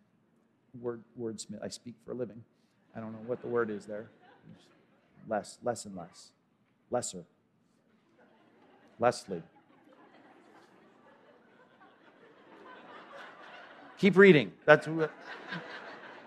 [0.80, 1.62] Word wordsmith.
[1.64, 2.44] I speak for a living.
[2.94, 4.06] I don't know what the word is there.
[5.28, 6.30] Less, less and less.
[6.92, 7.24] Lesser.
[9.00, 9.42] Leslie.
[13.98, 14.52] Keep reading.
[14.64, 15.10] That's what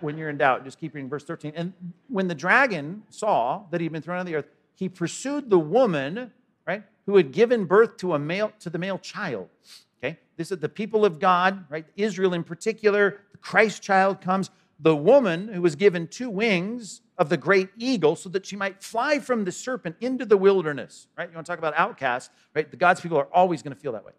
[0.01, 1.53] when you're in doubt, just keep reading verse 13.
[1.55, 1.73] And
[2.07, 6.31] when the dragon saw that he'd been thrown on the earth, he pursued the woman,
[6.65, 9.49] right, who had given birth to a male to the male child.
[9.97, 10.17] Okay?
[10.37, 11.85] This is the people of God, right?
[11.95, 14.49] Israel in particular, the Christ child comes.
[14.79, 18.81] The woman who was given two wings of the great eagle so that she might
[18.81, 21.27] fly from the serpent into the wilderness, right?
[21.27, 22.71] You want to talk about outcasts, right?
[22.71, 24.13] The God's people are always going to feel that way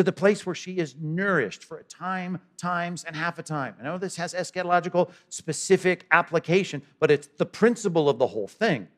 [0.00, 3.74] to the place where she is nourished for a time, times, and half a time.
[3.78, 8.88] I know this has eschatological specific application, but it's the principle of the whole thing,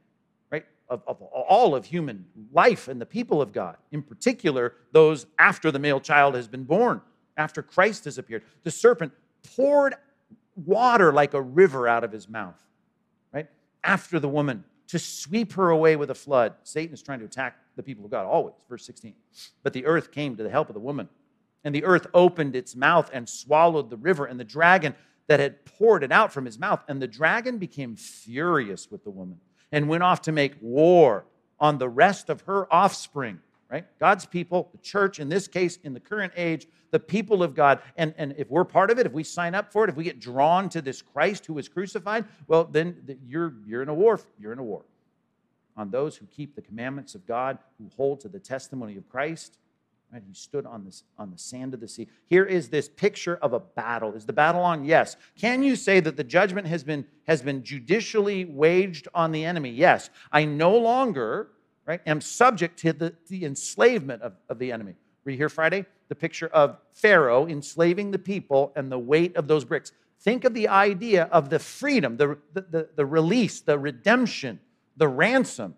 [0.53, 0.65] right?
[0.89, 5.73] Of, of all of human life and the people of God, in particular, those after
[5.73, 7.01] the male child has been born,
[7.37, 8.45] after Christ has appeared.
[8.63, 9.13] The serpent
[9.57, 9.97] poured
[10.55, 12.63] water like a river out of his mouth,
[13.33, 13.49] right?
[13.83, 16.55] After the woman to sweep her away with a flood.
[16.63, 18.55] Satan is trying to attack the people of God always.
[18.69, 19.15] Verse 16.
[19.63, 21.09] But the earth came to the help of the woman,
[21.65, 24.95] and the earth opened its mouth and swallowed the river and the dragon
[25.29, 26.83] that had poured it out from his mouth.
[26.89, 29.39] And the dragon became furious with the woman
[29.71, 31.25] and went off to make war
[31.59, 33.41] on the rest of her offspring.
[33.71, 33.87] Right?
[33.99, 37.81] God's people, the church, in this case, in the current age, the people of God.
[37.97, 40.05] And, and if we're part of it, if we sign up for it, if we
[40.05, 44.21] get drawn to this Christ who was crucified, well, then you're, you're in a war.
[44.39, 44.85] You're in a war.
[45.77, 49.59] On those who keep the commandments of God, who hold to the testimony of Christ.
[50.13, 50.23] Right?
[50.27, 52.09] He stood on, this, on the sand of the sea.
[52.27, 54.13] Here is this picture of a battle.
[54.13, 54.85] Is the battle on?
[54.85, 55.17] Yes.
[55.39, 59.71] Can you say that the judgment has been, has been judicially waged on the enemy?
[59.71, 60.11] Yes.
[60.31, 61.49] I no longer
[61.87, 64.95] right, am subject to the, the enslavement of, of the enemy.
[65.25, 65.87] Were you here Friday?
[66.09, 69.93] The picture of Pharaoh enslaving the people and the weight of those bricks.
[70.21, 74.61] Think of the idea of the freedom, the, the, the, release, the redemption,
[75.03, 75.75] the ransom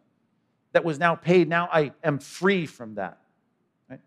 [0.73, 1.49] that was now paid.
[1.49, 3.21] Now I am free from that.
[3.89, 4.01] Right?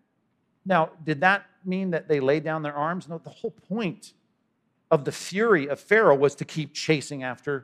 [0.64, 3.10] Now, did that mean that they laid down their arms?
[3.10, 4.14] No, the whole point
[4.92, 7.62] of the fury of Pharaoh was to keep chasing after,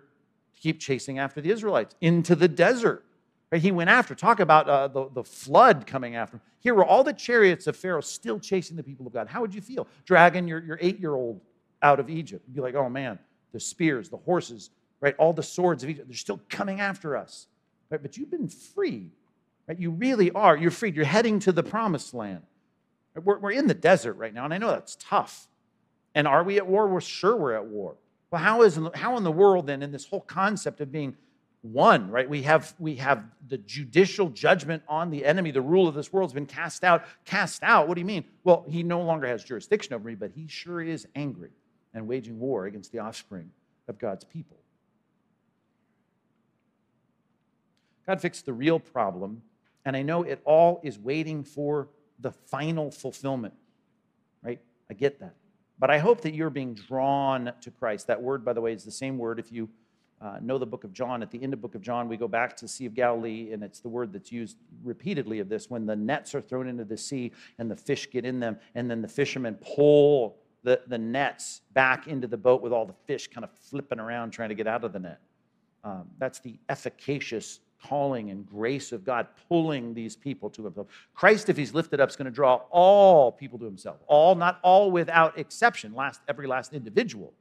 [0.55, 3.05] to keep chasing after the Israelites into the desert.
[3.51, 3.61] Right?
[3.61, 4.15] He went after.
[4.15, 6.41] Talk about uh, the, the flood coming after him.
[6.57, 9.27] Here were all the chariots of Pharaoh still chasing the people of God.
[9.27, 9.87] How would you feel?
[10.05, 11.39] Dragging your, your eight year old
[11.83, 12.45] out of Egypt.
[12.47, 13.19] You'd be like, oh man,
[13.51, 14.71] the spears, the horses,
[15.03, 15.15] right?
[15.17, 17.47] All the swords of Egypt, they're still coming after us.
[17.89, 18.01] Right?
[18.01, 19.11] But you've been freed.
[19.67, 19.77] Right?
[19.77, 20.55] You really are.
[20.55, 20.95] You're freed.
[20.95, 22.43] You're heading to the promised land.
[23.21, 25.49] We're, we're in the desert right now, and I know that's tough.
[26.15, 26.87] And are we at war?
[26.87, 27.95] We're sure we're at war.
[28.31, 31.17] Well, how, is, how in the world then, in this whole concept of being
[31.61, 32.29] one, right?
[32.29, 35.51] We have, we have the judicial judgment on the enemy.
[35.51, 37.03] The rule of this world has been cast out.
[37.25, 38.23] Cast out, what do you mean?
[38.45, 41.51] Well, he no longer has jurisdiction over me, but he sure is angry
[41.93, 43.51] and waging war against the offspring
[43.89, 44.57] of God's people.
[48.05, 49.41] God fixed the real problem,
[49.85, 51.89] and I know it all is waiting for
[52.19, 53.53] the final fulfillment,
[54.43, 54.59] right?
[54.89, 55.35] I get that.
[55.79, 58.07] But I hope that you're being drawn to Christ.
[58.07, 59.69] That word, by the way, is the same word if you
[60.23, 62.29] uh, know the book of John, at the end of book of John, we go
[62.29, 65.69] back to the Sea of Galilee, and it's the word that's used repeatedly of this
[65.69, 68.89] when the nets are thrown into the sea and the fish get in them, and
[68.89, 73.27] then the fishermen pull the, the nets back into the boat with all the fish
[73.27, 75.19] kind of flipping around trying to get out of the net.
[75.83, 80.87] Um, that's the efficacious calling and grace of God pulling these people to himself.
[81.13, 83.97] Christ, if he's lifted up, is going to draw all people to himself.
[84.07, 87.33] All, not all without exception, last every last individual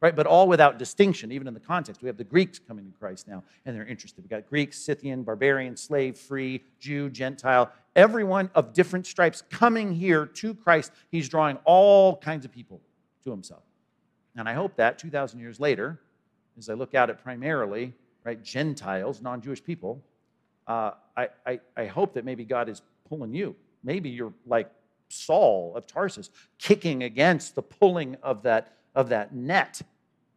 [0.00, 0.14] right?
[0.14, 2.02] But all without distinction, even in the context.
[2.02, 4.22] We have the Greeks coming to Christ now, and they're interested.
[4.22, 10.26] We've got Greek, Scythian, barbarian, slave, free, Jew, Gentile, everyone of different stripes coming here
[10.26, 10.92] to Christ.
[11.10, 12.80] He's drawing all kinds of people
[13.24, 13.62] to himself.
[14.36, 15.98] And I hope that 2,000 years later,
[16.56, 17.92] as I look out at it primarily,
[18.28, 20.02] right, Gentiles, non Jewish people,
[20.66, 23.56] uh, I, I, I hope that maybe God is pulling you.
[23.82, 24.70] Maybe you're like
[25.08, 29.80] Saul of Tarsus, kicking against the pulling of that of that net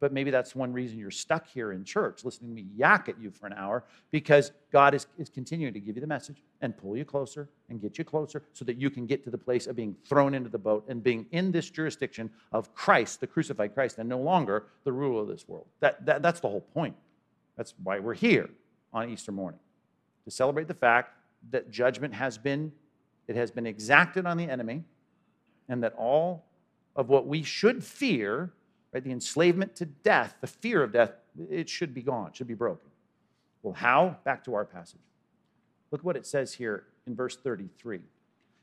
[0.02, 3.18] but maybe that's one reason you're stuck here in church listening to me yak at
[3.20, 6.76] you for an hour because God is, is continuing to give you the message and
[6.76, 9.68] pull you closer and get you closer so that you can get to the place
[9.68, 13.74] of being thrown into the boat and being in this jurisdiction of Christ, the crucified
[13.74, 15.68] Christ, and no longer the ruler of this world.
[15.80, 16.96] That, that, that's the whole point.
[17.62, 18.50] That's why we're here
[18.92, 19.60] on Easter morning
[20.26, 21.14] to celebrate the fact
[21.52, 22.72] that judgment has been
[23.28, 24.84] it has been exacted on the enemy
[25.70, 26.48] and that all
[26.96, 28.52] of what we should fear
[28.92, 31.12] right the enslavement to death the fear of death
[31.52, 32.90] it should be gone should be broken.
[33.62, 34.18] Well how?
[34.24, 34.98] Back to our passage.
[35.92, 38.00] Look what it says here in verse 33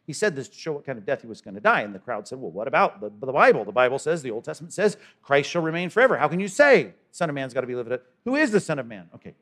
[0.09, 1.94] he said this to show what kind of death he was going to die and
[1.94, 4.73] the crowd said well what about the, the bible the bible says the old testament
[4.73, 7.77] says christ shall remain forever how can you say son of man's got to be
[7.77, 9.35] lifted up who is the son of man okay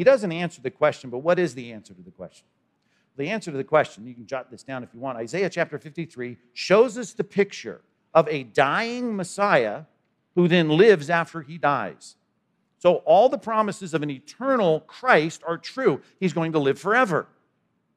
[0.00, 2.46] he doesn't answer the question, but what is the answer to the question?
[3.18, 5.18] The answer to the question, you can jot this down if you want.
[5.18, 7.82] Isaiah chapter 53 shows us the picture
[8.14, 9.82] of a dying Messiah
[10.36, 12.16] who then lives after he dies.
[12.78, 16.00] So all the promises of an eternal Christ are true.
[16.18, 17.26] He's going to live forever.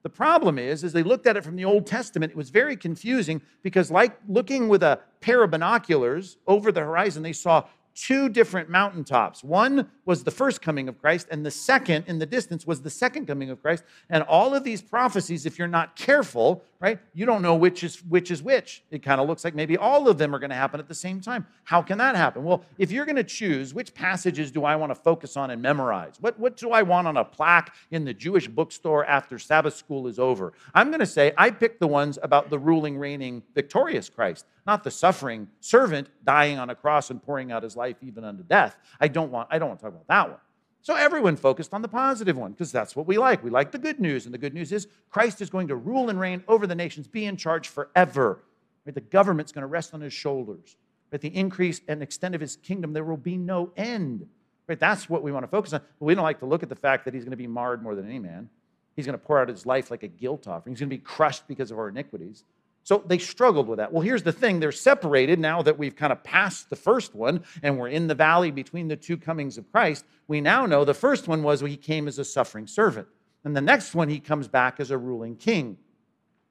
[0.03, 2.75] The problem is, as they looked at it from the Old Testament, it was very
[2.75, 8.29] confusing because, like looking with a pair of binoculars over the horizon, they saw two
[8.29, 9.43] different mountaintops.
[9.43, 12.89] One was the first coming of Christ, and the second in the distance was the
[12.89, 13.83] second coming of Christ.
[14.09, 18.03] And all of these prophecies, if you're not careful, right, you don't know which is
[18.03, 18.83] which is which.
[18.91, 20.95] It kind of looks like maybe all of them are going to happen at the
[20.95, 21.45] same time.
[21.63, 22.43] How can that happen?
[22.43, 25.61] Well, if you're going to choose which passages do I want to focus on and
[25.61, 29.75] memorize, what, what do I want on a plaque in the Jewish bookstore after Sabbath
[29.75, 30.53] school is over?
[30.73, 34.83] I'm going to say I picked the ones about the ruling, reigning, victorious Christ not
[34.83, 38.77] the suffering servant dying on a cross and pouring out his life even unto death.
[38.99, 40.39] I don't want, I don't want to talk about that one.
[40.81, 43.41] So everyone focused on the positive one because that's what we like.
[43.41, 46.09] We like the good news, and the good news is Christ is going to rule
[46.09, 48.43] and reign over the nations, be in charge forever.
[48.85, 48.93] Right?
[48.93, 50.75] The government's going to rest on his shoulders.
[51.11, 51.21] Right?
[51.21, 54.27] The increase and extent of his kingdom, there will be no end.
[54.67, 54.77] Right?
[54.77, 55.79] That's what we want to focus on.
[55.99, 57.81] But we don't like to look at the fact that he's going to be marred
[57.81, 58.49] more than any man.
[58.97, 60.73] He's going to pour out his life like a guilt offering.
[60.75, 62.43] He's going to be crushed because of our iniquities.
[62.83, 63.93] So they struggled with that.
[63.93, 67.43] Well, here's the thing they're separated now that we've kind of passed the first one
[67.61, 70.05] and we're in the valley between the two comings of Christ.
[70.27, 73.07] We now know the first one was he came as a suffering servant,
[73.45, 75.77] and the next one he comes back as a ruling king.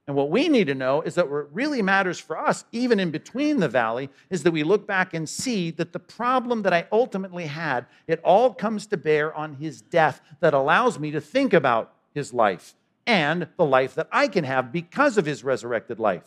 [0.07, 3.11] And what we need to know is that what really matters for us, even in
[3.11, 6.88] between the valley, is that we look back and see that the problem that I
[6.90, 11.53] ultimately had, it all comes to bear on his death that allows me to think
[11.53, 12.75] about his life
[13.06, 16.24] and the life that I can have because of his resurrected life.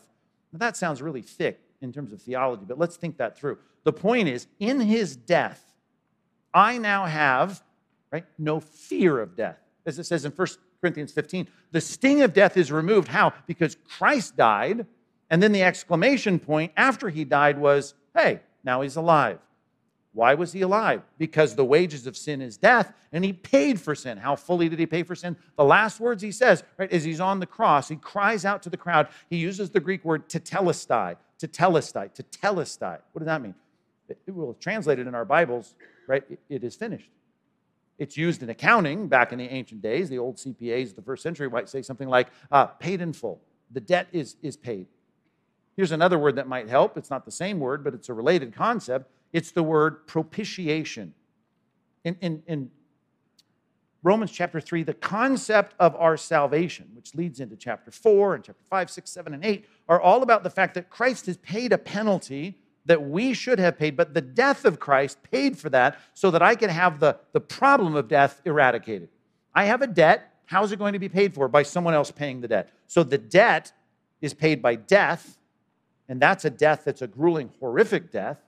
[0.51, 3.57] Now, that sounds really thick in terms of theology, but let's think that through.
[3.83, 5.63] The point is, in his death,
[6.53, 7.63] I now have
[8.11, 9.57] right, no fear of death.
[9.85, 10.47] As it says in 1
[10.81, 13.07] Corinthians 15, the sting of death is removed.
[13.07, 13.33] How?
[13.45, 14.85] Because Christ died,
[15.29, 19.39] and then the exclamation point after he died was, hey, now he's alive.
[20.15, 21.01] Why was he alive?
[21.17, 24.17] Because the wages of sin is death, and he paid for sin.
[24.17, 25.35] How fully did he pay for sin?
[25.57, 28.69] The last words he says, right, as he's on the cross, he cries out to
[28.69, 29.09] the crowd.
[29.29, 32.99] He uses the Greek word tetelestai, tetelestai, tetelestai.
[33.11, 33.55] What does that mean?
[34.07, 35.75] It, will translate it in our Bibles,
[36.07, 36.23] right?
[36.29, 37.09] It, it is finished.
[37.99, 40.07] It's used in accounting back in the ancient days.
[40.07, 43.41] The old CPAs of the first century might say something like uh, paid in full.
[43.69, 44.87] The debt is, is paid.
[45.75, 46.97] Here's another word that might help.
[46.97, 49.11] It's not the same word, but it's a related concept.
[49.35, 51.13] It's the word propitiation.
[52.05, 52.71] In, in, in
[54.01, 58.63] Romans chapter 3, the concept of our salvation, which leads into chapter 4 and chapter
[58.69, 61.77] 5, 6, 7, and 8, are all about the fact that Christ has paid a
[61.77, 66.31] penalty that we should have paid, but the death of Christ paid for that so
[66.31, 69.09] that I can have the, the problem of death eradicated.
[69.53, 70.31] I have a debt.
[70.45, 71.49] How's it going to be paid for?
[71.49, 72.69] By someone else paying the debt.
[72.87, 73.73] So the debt
[74.21, 75.37] is paid by death,
[76.07, 78.44] and that's a death that's a grueling, horrific death.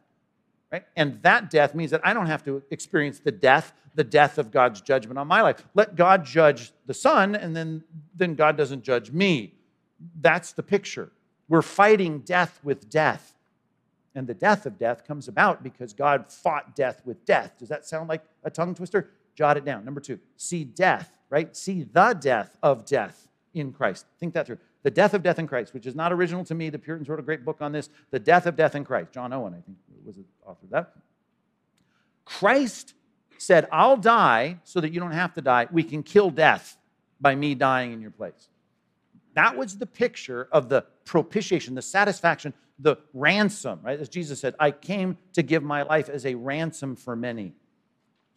[0.71, 0.83] Right?
[0.95, 4.51] And that death means that I don't have to experience the death, the death of
[4.51, 5.65] God's judgment on my life.
[5.73, 7.83] Let God judge the Son, and then,
[8.15, 9.53] then God doesn't judge me.
[10.19, 11.11] That's the picture.
[11.47, 13.33] We're fighting death with death.
[14.13, 17.53] And the death of death comes about because God fought death with death.
[17.59, 19.11] Does that sound like a tongue twister?
[19.35, 19.85] Jot it down.
[19.85, 21.55] Number two, see death, right?
[21.55, 24.05] See the death of death in Christ.
[24.19, 24.57] Think that through.
[24.83, 26.69] The Death of Death in Christ, which is not original to me.
[26.69, 27.89] The Puritans wrote a great book on this.
[28.11, 29.11] The Death of Death in Christ.
[29.11, 30.93] John Owen, I think, was the author of that.
[32.25, 32.93] Christ
[33.37, 35.67] said, I'll die so that you don't have to die.
[35.71, 36.77] We can kill death
[37.19, 38.49] by me dying in your place.
[39.33, 43.99] That was the picture of the propitiation, the satisfaction, the ransom, right?
[43.99, 47.53] As Jesus said, I came to give my life as a ransom for many.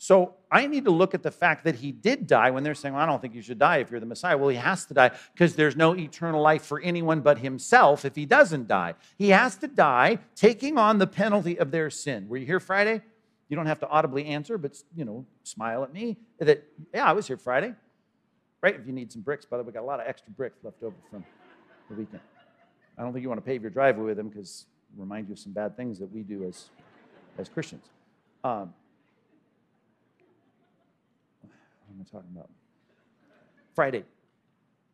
[0.03, 2.95] So I need to look at the fact that he did die when they're saying,
[2.95, 4.39] well, I don't think you should die if you're the Messiah.
[4.39, 8.17] Well, he has to die because there's no eternal life for anyone but himself if
[8.17, 8.95] he doesn't die.
[9.19, 12.31] He has to die taking on the penalty of their sin.
[12.31, 13.03] Were you here Friday?
[13.51, 16.17] You don't have to audibly answer, but you know, smile at me.
[16.39, 17.75] That yeah, I was here Friday.
[18.63, 18.77] Right?
[18.77, 20.61] If you need some bricks, by the way, we got a lot of extra bricks
[20.63, 21.27] left over from
[21.91, 22.23] the weekend.
[22.97, 24.65] I don't think you want to pave your driveway with them because
[24.97, 26.71] remind you of some bad things that we do as
[27.37, 27.85] as Christians.
[28.43, 28.73] Um,
[31.90, 32.51] what am I talking about?
[33.75, 34.05] Friday.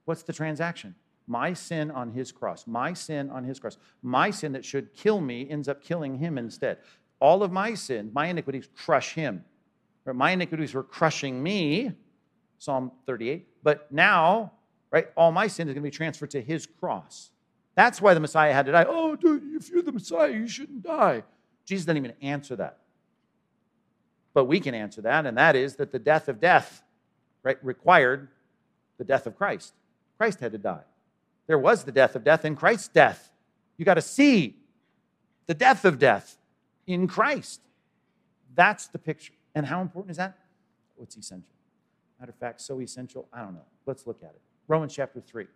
[0.05, 0.95] What's the transaction?
[1.27, 2.67] My sin on his cross.
[2.67, 3.79] My sin on his cross.
[4.03, 6.79] My sin that should kill me ends up killing him instead.
[7.21, 9.45] All of my sin, my iniquities crush him.
[10.07, 11.93] My iniquities were crushing me,
[12.59, 13.49] Psalm 38.
[13.65, 14.53] But now,
[14.93, 17.31] right, all my sin is going to be transferred to his cross.
[17.75, 18.87] That's why the Messiah had to die.
[18.89, 21.25] Oh, dude, if you're the Messiah, you shouldn't die.
[21.65, 22.79] Jesus didn't even answer that.
[24.33, 26.86] But we can answer that, and that is that the death of death right,
[27.63, 28.29] required
[28.99, 29.75] the death of Christ.
[30.19, 30.83] Christ had to die.
[31.47, 33.31] There was the death of death in Christ's death.
[33.77, 34.57] You got to see
[35.47, 36.39] the death of death
[36.87, 37.61] in Christ.
[38.55, 39.33] That's the picture.
[39.55, 40.37] And how important is that?
[40.39, 40.43] Oh,
[40.97, 41.49] What's essential?
[42.19, 43.67] Matter of fact, so essential, I don't know.
[43.85, 44.41] Let's look at it.
[44.69, 45.47] Romans chapter 3.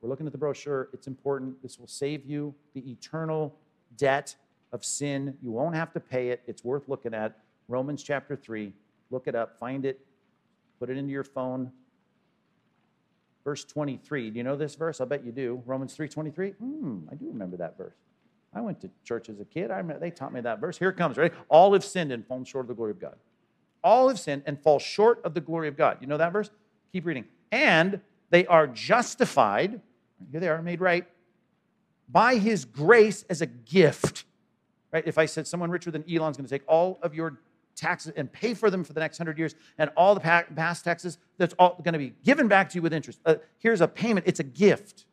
[0.00, 0.88] We're looking at the brochure.
[0.92, 1.62] It's important.
[1.62, 3.54] This will save you the eternal
[3.96, 4.34] debt
[4.72, 5.36] of sin.
[5.42, 6.42] You won't have to pay it.
[6.46, 7.36] It's worth looking at.
[7.68, 8.72] Romans chapter 3.
[9.10, 10.00] Look it up, find it,
[10.80, 11.70] put it into your phone.
[13.44, 14.30] Verse 23.
[14.30, 15.00] Do you know this verse?
[15.00, 15.62] I bet you do.
[15.64, 16.54] Romans 3:23.
[16.54, 17.94] Hmm, I do remember that verse.
[18.52, 19.70] I went to church as a kid.
[19.70, 20.76] I remember they taught me that verse.
[20.76, 21.32] Here it comes, right?
[21.48, 23.14] All have sinned and fallen short of the glory of God.
[23.84, 25.98] All have sinned and fall short of the glory of God.
[26.00, 26.50] You know that verse?
[26.92, 27.26] Keep reading.
[27.52, 28.00] And
[28.30, 29.80] they are justified,
[30.30, 31.06] here they are, made right,
[32.08, 34.24] by his grace as a gift.
[34.92, 35.06] Right?
[35.06, 37.38] If I said someone richer than Elon's going to take all of your
[37.80, 41.18] taxes and pay for them for the next hundred years, and all the past taxes,
[41.38, 43.20] that's all going to be given back to you with interest.
[43.24, 45.06] Uh, here's a payment, it's a gift.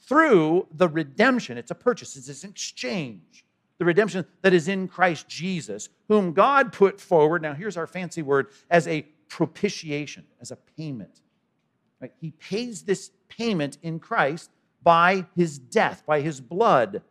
[0.00, 3.44] Through the redemption, it's a purchase, it's an exchange.
[3.78, 8.22] The redemption that is in Christ Jesus, whom God put forward, now here's our fancy
[8.22, 11.20] word, as a propitiation, as a payment.
[12.00, 12.12] Right?
[12.20, 14.50] He pays this payment in Christ
[14.82, 17.02] by his death, by his blood.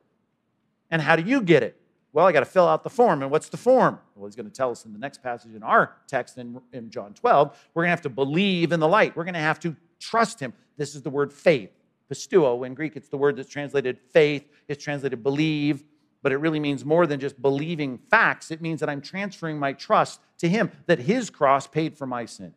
[0.89, 1.76] And how do you get it?
[2.17, 3.21] Well, I got to fill out the form.
[3.21, 3.99] And what's the form?
[4.15, 6.89] Well, he's going to tell us in the next passage in our text in, in
[6.89, 7.55] John 12.
[7.75, 9.15] We're going to have to believe in the light.
[9.15, 10.51] We're going to have to trust him.
[10.77, 11.69] This is the word faith.
[12.11, 14.49] pisteuo In Greek, it's the word that's translated faith.
[14.67, 15.83] It's translated believe,
[16.23, 18.49] but it really means more than just believing facts.
[18.49, 22.25] It means that I'm transferring my trust to him, that his cross paid for my
[22.25, 22.55] sin.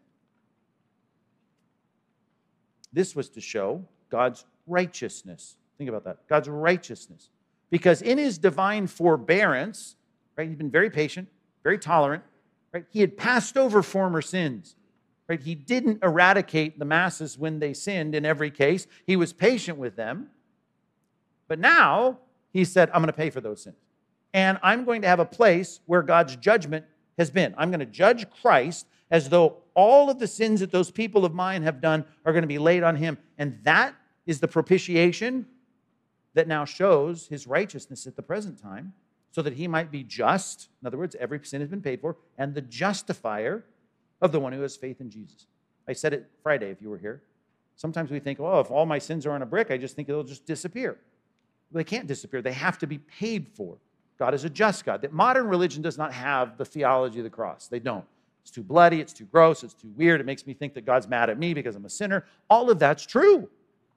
[2.94, 5.56] This was to show God's righteousness.
[5.76, 7.28] Think about that God's righteousness
[7.70, 9.96] because in his divine forbearance,
[10.36, 11.28] right, he's been very patient,
[11.62, 12.22] very tolerant,
[12.72, 12.84] right?
[12.90, 14.76] He had passed over former sins.
[15.30, 15.40] Right?
[15.40, 18.88] He didn't eradicate the masses when they sinned in every case.
[19.06, 20.28] He was patient with them.
[21.46, 22.18] But now
[22.52, 23.76] he said, I'm going to pay for those sins.
[24.34, 26.84] And I'm going to have a place where God's judgment
[27.16, 27.54] has been.
[27.56, 31.32] I'm going to judge Christ as though all of the sins that those people of
[31.32, 33.16] mine have done are going to be laid on him.
[33.38, 33.94] And that
[34.26, 35.46] is the propitiation
[36.34, 38.92] that now shows his righteousness at the present time,
[39.32, 40.68] so that he might be just.
[40.80, 43.64] In other words, every sin has been paid for, and the justifier
[44.20, 45.46] of the one who has faith in Jesus.
[45.88, 47.22] I said it Friday if you were here.
[47.76, 50.08] Sometimes we think, oh, if all my sins are on a brick, I just think
[50.08, 50.98] it'll just disappear.
[51.72, 53.76] They can't disappear, they have to be paid for.
[54.18, 55.00] God is a just God.
[55.00, 57.68] That modern religion does not have the theology of the cross.
[57.68, 58.04] They don't.
[58.42, 60.20] It's too bloody, it's too gross, it's too weird.
[60.20, 62.26] It makes me think that God's mad at me because I'm a sinner.
[62.50, 63.48] All of that's true,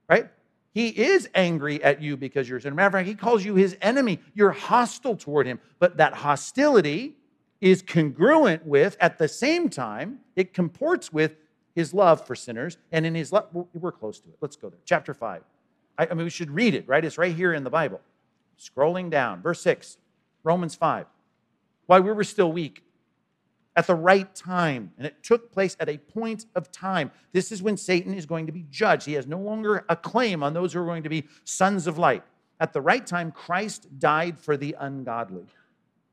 [0.07, 0.29] right?
[0.74, 2.76] He is angry at you because you're a sinner.
[2.76, 4.19] Matter of fact, he calls you his enemy.
[4.34, 5.59] You're hostile toward him.
[5.80, 7.15] But that hostility
[7.61, 11.36] is congruent with, at the same time, it comports with
[11.76, 12.78] his love for sinners.
[12.91, 14.38] And in his love, we're close to it.
[14.41, 14.80] Let's go there.
[14.84, 15.43] Chapter 5.
[15.97, 17.05] I, I mean, we should read it, right?
[17.05, 18.01] It's right here in the Bible.
[18.59, 19.97] Scrolling down, verse 6,
[20.43, 21.05] Romans 5.
[21.86, 22.84] While we were still weak,
[23.76, 24.91] at the right time.
[24.97, 27.11] And it took place at a point of time.
[27.32, 29.05] This is when Satan is going to be judged.
[29.05, 31.97] He has no longer a claim on those who are going to be sons of
[31.97, 32.24] light.
[32.59, 35.45] At the right time, Christ died for the ungodly.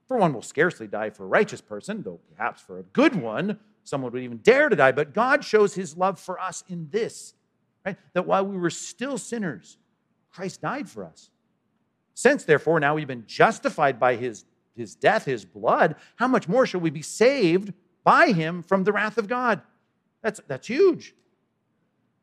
[0.08, 3.60] For one will scarcely die for a righteous person, though perhaps for a good one,
[3.84, 4.92] someone would even dare to die.
[4.92, 7.34] But God shows his love for us in this,
[7.86, 7.96] right?
[8.14, 9.78] That while we were still sinners,
[10.32, 11.30] Christ died for us.
[12.14, 14.44] Since, therefore, now we've been justified by his
[14.76, 17.72] his death, his blood, how much more shall we be saved
[18.04, 19.60] by him from the wrath of God?
[20.22, 21.14] That's, that's huge.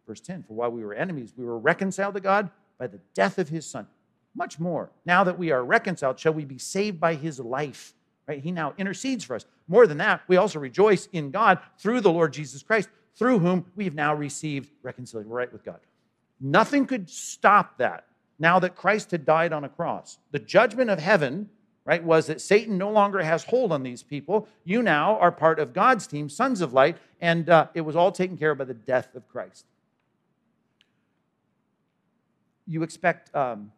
[0.08, 3.38] Verse 10 For while we were enemies, we were reconciled to God by the death
[3.38, 3.88] of his son.
[4.36, 4.92] Much more.
[5.06, 7.94] Now that we are reconciled, shall we be saved by his life?
[8.28, 8.42] Right?
[8.42, 9.46] He now intercedes for us.
[9.68, 13.66] More than that, we also rejoice in God through the Lord Jesus Christ, through whom
[13.76, 15.80] we have now received reconciliation right with God.
[16.40, 18.06] Nothing could stop that
[18.38, 20.20] now that Christ had died on a cross.
[20.32, 21.50] The judgment of heaven
[21.88, 24.48] right, was that Satan no longer has hold on these people.
[24.66, 28.12] You now are part of God's team, sons of light, and uh, it was all
[28.12, 29.66] taken care of by the death of Christ.
[32.68, 33.72] You expect um,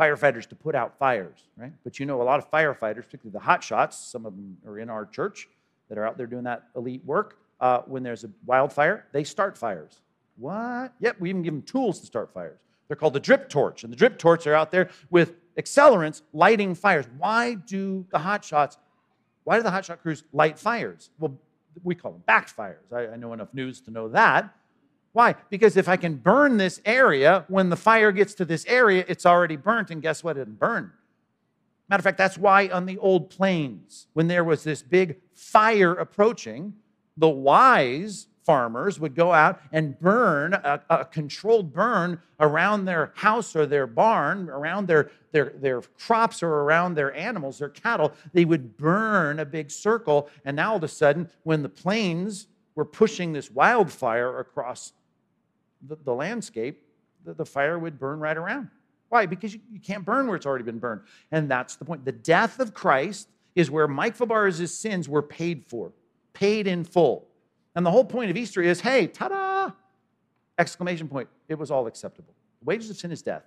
[0.00, 1.72] firefighters to put out fires, right?
[1.84, 4.78] But you know, a lot of firefighters, particularly the hot shots, some of them are
[4.78, 5.50] in our church
[5.90, 7.38] that are out there doing that elite work.
[7.60, 10.00] Uh, when there's a wildfire, they start fires.
[10.38, 10.94] What?
[11.00, 12.58] Yep, we even give them tools to start fires.
[12.88, 16.74] They're called the drip torch, and the drip torch are out there with accelerants lighting
[16.74, 17.06] fires.
[17.18, 18.78] Why do the hot shots,
[19.44, 21.10] why do the hot shot crews light fires?
[21.18, 21.38] Well,
[21.82, 22.92] we call them backfires.
[22.92, 24.54] I, I know enough news to know that.
[25.12, 25.34] Why?
[25.48, 29.24] Because if I can burn this area, when the fire gets to this area, it's
[29.24, 30.36] already burnt, and guess what?
[30.36, 30.90] It burned.
[31.88, 35.92] Matter of fact, that's why on the old plains, when there was this big fire
[35.92, 36.74] approaching,
[37.16, 43.56] the wise farmers would go out and burn a, a, controlled burn around their house
[43.56, 48.12] or their barn, around their, their, their crops or around their animals, their cattle.
[48.32, 50.30] They would burn a big circle.
[50.44, 54.92] And now all of a sudden, when the plains were pushing this wildfire across
[55.86, 56.82] the, the landscape,
[57.24, 58.70] the, the, fire would burn right around.
[59.08, 59.26] Why?
[59.26, 61.00] Because you, you can't burn where it's already been burned.
[61.32, 62.04] And that's the point.
[62.04, 65.90] The death of Christ is where Mike Fabarez's sins were paid for,
[66.32, 67.26] paid in full.
[67.76, 69.70] And the whole point of Easter is hey, ta da!
[70.58, 71.28] Exclamation point.
[71.48, 72.34] It was all acceptable.
[72.60, 73.44] The wages of sin is death.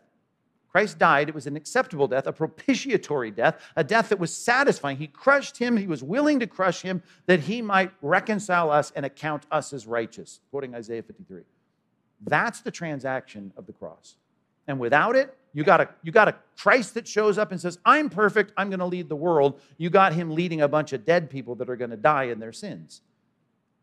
[0.71, 1.30] Christ died.
[1.30, 4.97] It was an acceptable death, a propitiatory death, a death that was satisfying.
[4.97, 5.75] He crushed him.
[5.75, 9.88] He was willing to crush him that he might reconcile us and account us as
[9.88, 11.41] righteous, quoting Isaiah 53.
[12.21, 14.17] That's the transaction of the cross.
[14.67, 17.80] And without it, you got a you got a Christ that shows up and says,
[17.84, 18.53] "I'm perfect.
[18.55, 21.55] I'm going to lead the world." You got him leading a bunch of dead people
[21.55, 23.01] that are going to die in their sins.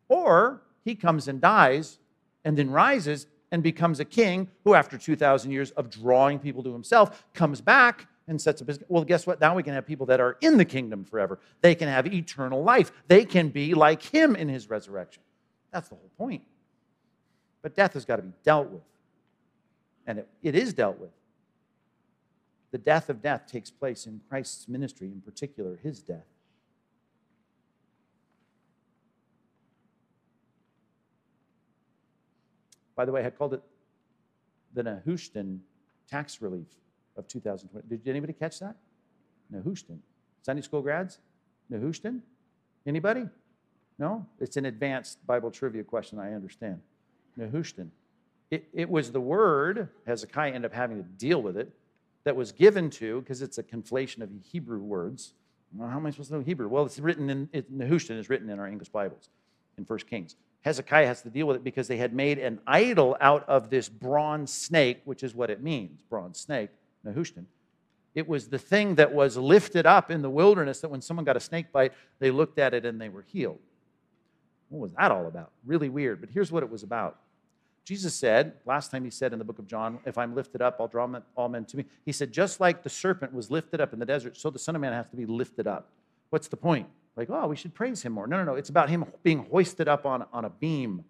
[0.08, 1.98] Or he comes and dies
[2.44, 6.72] and then rises and becomes a king who, after 2,000 years of drawing people to
[6.72, 8.80] himself, comes back and sets up his.
[8.88, 9.40] Well, guess what?
[9.40, 11.38] Now we can have people that are in the kingdom forever.
[11.60, 12.92] They can have eternal life.
[13.08, 15.22] They can be like him in his resurrection.
[15.72, 16.42] That's the whole point.
[17.62, 18.82] But death has got to be dealt with.
[20.06, 21.10] And it, it is dealt with.
[22.70, 26.26] The death of death takes place in Christ's ministry, in particular, his death.
[32.96, 33.62] By the way, I called it
[34.74, 35.58] the Nehushtan
[36.08, 36.66] tax relief
[37.16, 37.86] of 2020.
[37.88, 38.76] Did anybody catch that?
[39.52, 39.98] Nehushtan.
[40.42, 41.18] Sunday school grads?
[41.70, 42.20] Nehushtan?
[42.86, 43.28] Anybody?
[43.98, 44.26] No?
[44.40, 46.80] It's an advanced Bible trivia question, I understand.
[47.38, 47.88] Nehushtan.
[48.50, 51.72] It, it was the word, Hezekiah ended up having to deal with it,
[52.24, 55.34] that was given to, because it's a conflation of Hebrew words.
[55.72, 56.68] Well, how am I supposed to know Hebrew?
[56.68, 59.28] Well, it's written in, it, Nehushtan is written in our English Bibles
[59.78, 60.36] in First Kings.
[60.66, 63.88] Hezekiah has to deal with it because they had made an idol out of this
[63.88, 66.70] bronze snake, which is what it means bronze snake,
[67.06, 67.44] Nehushtan.
[68.16, 71.36] It was the thing that was lifted up in the wilderness that when someone got
[71.36, 73.60] a snake bite, they looked at it and they were healed.
[74.68, 75.52] What was that all about?
[75.64, 77.16] Really weird, but here's what it was about.
[77.84, 80.78] Jesus said, last time he said in the book of John, if I'm lifted up,
[80.80, 81.84] I'll draw all men to me.
[82.04, 84.74] He said, just like the serpent was lifted up in the desert, so the Son
[84.74, 85.86] of Man has to be lifted up.
[86.30, 86.88] What's the point?
[87.16, 88.26] Like, oh, we should praise him more.
[88.26, 88.54] No, no, no.
[88.54, 91.04] It's about him being hoisted up on, on a beam.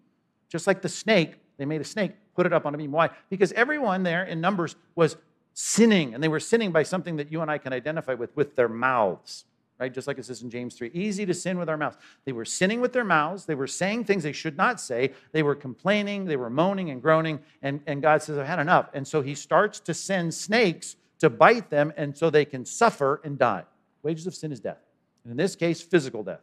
[0.49, 2.91] Just like the snake, they made a snake, put it up on a beam.
[2.91, 3.09] Why?
[3.29, 5.17] Because everyone there in Numbers was
[5.53, 8.55] sinning, and they were sinning by something that you and I can identify with, with
[8.55, 9.43] their mouths,
[9.79, 9.93] right?
[9.93, 11.97] Just like it says in James 3 easy to sin with our mouths.
[12.23, 13.45] They were sinning with their mouths.
[13.45, 15.11] They were saying things they should not say.
[15.33, 16.25] They were complaining.
[16.25, 17.39] They were moaning and groaning.
[17.61, 18.89] And, and God says, I've had enough.
[18.93, 23.19] And so he starts to send snakes to bite them, and so they can suffer
[23.23, 23.63] and die.
[24.03, 24.86] Wages of sin is death
[25.29, 26.41] in this case, physical death.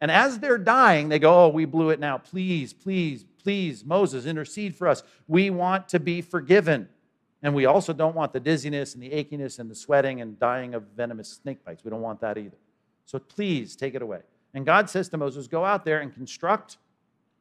[0.00, 2.18] And as they're dying, they go, Oh, we blew it now.
[2.18, 5.02] Please, please, please, Moses, intercede for us.
[5.28, 6.88] We want to be forgiven.
[7.42, 10.74] And we also don't want the dizziness and the achiness and the sweating and dying
[10.74, 11.84] of venomous snake bites.
[11.84, 12.58] We don't want that either.
[13.06, 14.20] So please take it away.
[14.52, 16.76] And God says to Moses, Go out there and construct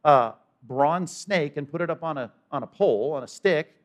[0.03, 0.33] a
[0.63, 3.75] bronze snake and put it up on a, on a pole, on a stick,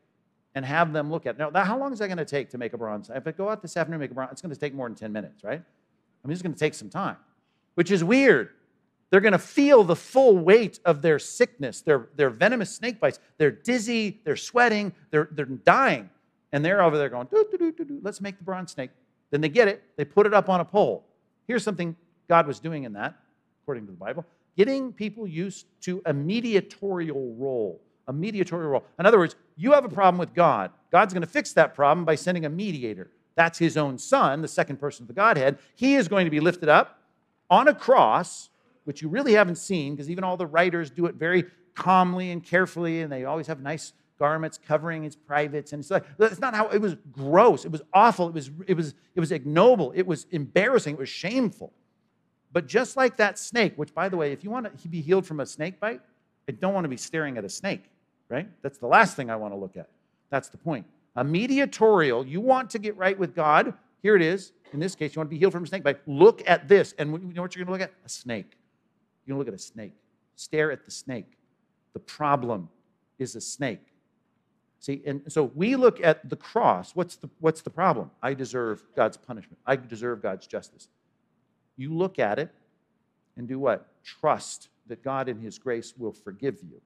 [0.53, 1.53] and have them look at it.
[1.53, 3.09] Now, how long is that going to take to make a bronze?
[3.13, 4.87] If I go out this afternoon and make a bronze, it's going to take more
[4.87, 5.61] than 10 minutes, right?
[6.25, 7.17] I mean, it's going to take some time,
[7.75, 8.49] which is weird.
[9.11, 13.19] They're going to feel the full weight of their sickness, their, their venomous snake bites.
[13.37, 16.09] They're dizzy, they're sweating, they're, they're dying.
[16.51, 18.89] And they're over there going, doo, doo, doo, let's make the bronze snake.
[19.29, 21.05] Then they get it, they put it up on a pole.
[21.47, 21.95] Here's something
[22.27, 23.15] God was doing in that,
[23.61, 27.81] according to the Bible getting people used to a mediatorial role.
[28.07, 28.85] A mediatorial role.
[28.99, 30.71] In other words, you have a problem with God.
[30.91, 33.09] God's going to fix that problem by sending a mediator.
[33.35, 35.59] That's his own son, the second person of the Godhead.
[35.75, 36.99] He is going to be lifted up
[37.49, 38.49] on a cross,
[38.85, 42.43] which you really haven't seen because even all the writers do it very calmly and
[42.43, 45.73] carefully, and they always have nice garments covering his privates.
[45.73, 47.65] And it's like, that's not how it was gross.
[47.65, 48.29] It was awful.
[48.29, 49.91] It was, it was, it was ignoble.
[49.95, 50.93] It was embarrassing.
[50.93, 51.73] It was shameful.
[52.53, 55.25] But just like that snake, which, by the way, if you want to be healed
[55.25, 55.99] from a snake bite,
[56.47, 57.83] I don't want to be staring at a snake,
[58.29, 58.47] right?
[58.61, 59.89] That's the last thing I want to look at.
[60.29, 60.85] That's the point.
[61.15, 63.73] A mediatorial, you want to get right with God.
[64.01, 64.51] Here it is.
[64.73, 65.99] In this case, you want to be healed from a snake bite.
[66.05, 66.93] Look at this.
[66.97, 67.95] And you know what you're going to look at?
[68.05, 68.57] A snake.
[69.25, 69.93] You're going to look at a snake.
[70.35, 71.31] Stare at the snake.
[71.93, 72.69] The problem
[73.17, 73.79] is a snake.
[74.79, 76.91] See, and so we look at the cross.
[76.93, 78.11] What's the, what's the problem?
[78.21, 79.57] I deserve God's punishment.
[79.65, 80.89] I deserve God's justice.
[81.77, 82.51] You look at it
[83.37, 83.87] and do what?
[84.03, 86.81] Trust that God in His grace will forgive you.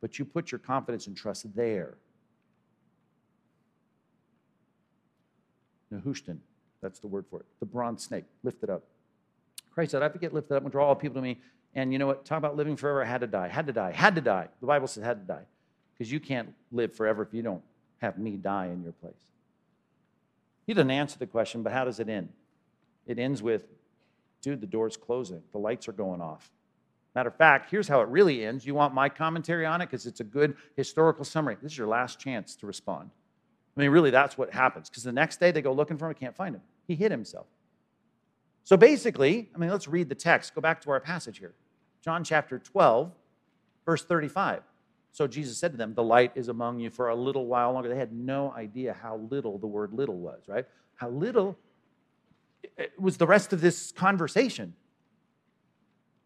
[0.00, 1.96] But you put your confidence and trust there.
[5.92, 6.38] Nehushtan,
[6.80, 7.46] that's the word for it.
[7.60, 8.82] The bronze snake, lifted up.
[9.72, 11.40] Christ said, I have to get lifted up and draw all people to me.
[11.74, 12.24] And you know what?
[12.24, 13.02] Talk about living forever.
[13.02, 13.48] I had to die.
[13.48, 13.92] Had to die.
[13.92, 14.48] Had to die.
[14.60, 15.44] The Bible says had to die.
[15.92, 17.62] Because you can't live forever if you don't
[17.98, 19.14] have me die in your place.
[20.66, 22.28] He doesn't answer the question, but how does it end?
[23.06, 23.66] It ends with,
[24.40, 25.42] dude, the door's closing.
[25.52, 26.50] The lights are going off.
[27.14, 28.66] Matter of fact, here's how it really ends.
[28.66, 31.56] You want my commentary on it because it's a good historical summary.
[31.62, 33.10] This is your last chance to respond.
[33.76, 34.88] I mean, really, that's what happens.
[34.88, 36.62] Because the next day they go looking for him, can't find him.
[36.86, 37.46] He hid himself.
[38.62, 40.54] So basically, I mean, let's read the text.
[40.54, 41.54] Go back to our passage here.
[42.02, 43.10] John chapter 12,
[43.84, 44.62] verse 35.
[45.12, 47.88] So Jesus said to them, The light is among you for a little while longer.
[47.88, 50.66] They had no idea how little the word little was, right?
[50.96, 51.56] How little
[52.98, 54.74] was the rest of this conversation.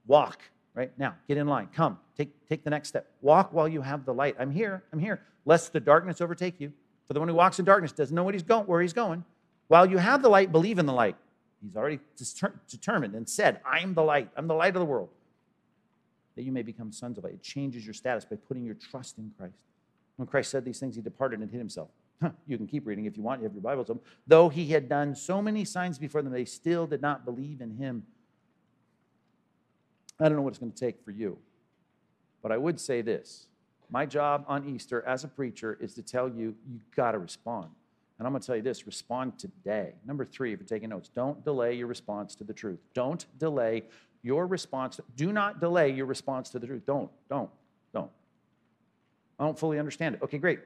[0.07, 0.43] Walk,
[0.75, 0.91] right?
[0.99, 1.69] Now, get in line.
[1.75, 3.11] Come, take, take the next step.
[3.21, 4.37] Walk while you have the light.
[4.39, 5.23] I'm here, I'm here.
[5.45, 6.73] Lest the darkness overtake you.
[7.09, 9.25] For the one who walks in darkness doesn't know what he's going, where he's going.
[9.67, 11.17] While you have the light, believe in the light.
[11.63, 11.99] He's already
[12.69, 14.31] determined and said, I'm the light.
[14.37, 15.09] I'm the light of the world
[16.39, 17.33] that you may become sons of light.
[17.33, 19.65] It changes your status by putting your trust in Christ.
[20.15, 21.89] When Christ said these things, he departed and hid himself.
[22.23, 23.41] Huh, you can keep reading if you want.
[23.41, 24.03] You have your Bibles open.
[24.25, 27.73] Though he had done so many signs before them, they still did not believe in
[27.73, 28.05] him.
[30.21, 31.39] I don't know what it's going to take for you,
[32.41, 33.48] but I would say this.
[33.91, 37.69] My job on Easter as a preacher is to tell you, you got to respond.
[38.19, 39.93] And I'm going to tell you this respond today.
[40.05, 42.81] Number three, if you're taking notes, don't delay your response to the truth.
[42.93, 43.85] Don't delay
[44.23, 45.01] your response.
[45.17, 46.85] Do not delay your response to the truth.
[46.85, 47.49] Don't, don't,
[47.95, 48.11] don't.
[49.39, 50.23] I don't fully understand it.
[50.23, 50.61] Okay, great.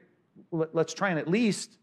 [0.51, 1.77] Let's try and at least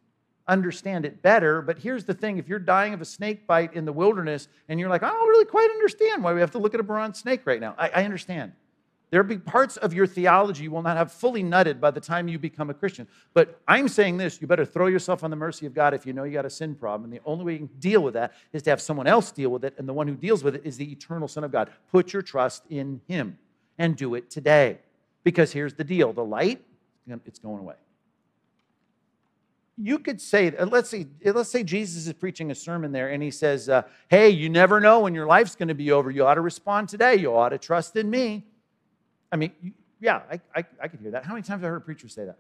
[0.49, 1.63] understand it better.
[1.63, 4.81] But here's the thing if you're dying of a snake bite in the wilderness and
[4.81, 7.21] you're like, I don't really quite understand why we have to look at a bronze
[7.21, 8.53] snake right now, I, I understand.
[9.11, 12.29] There'll be parts of your theology you will not have fully nutted by the time
[12.29, 13.09] you become a Christian.
[13.35, 16.13] But I'm saying this you better throw yourself on the mercy of God if you
[16.13, 17.11] know you got a sin problem.
[17.11, 19.51] And the only way you can deal with that is to have someone else deal
[19.51, 19.75] with it.
[19.79, 21.71] And the one who deals with it is the eternal Son of God.
[21.91, 23.37] Put your trust in Him
[23.79, 24.79] and do it today.
[25.25, 26.63] Because here's the deal the light,
[27.27, 27.75] it's going away.
[29.77, 33.31] You could say, let's say, let's say Jesus is preaching a sermon there and he
[33.31, 36.11] says, uh, Hey, you never know when your life's going to be over.
[36.11, 37.17] You ought to respond today.
[37.17, 38.45] You ought to trust in me.
[39.33, 39.53] I mean,
[40.01, 41.25] yeah, I, I, I could hear that.
[41.25, 42.39] How many times have I heard preachers say that?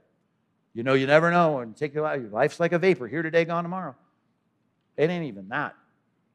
[0.72, 2.22] You know, you never know, and take your life.
[2.30, 3.94] Life's like a vapor, here today, gone tomorrow.
[4.96, 5.74] It ain't even that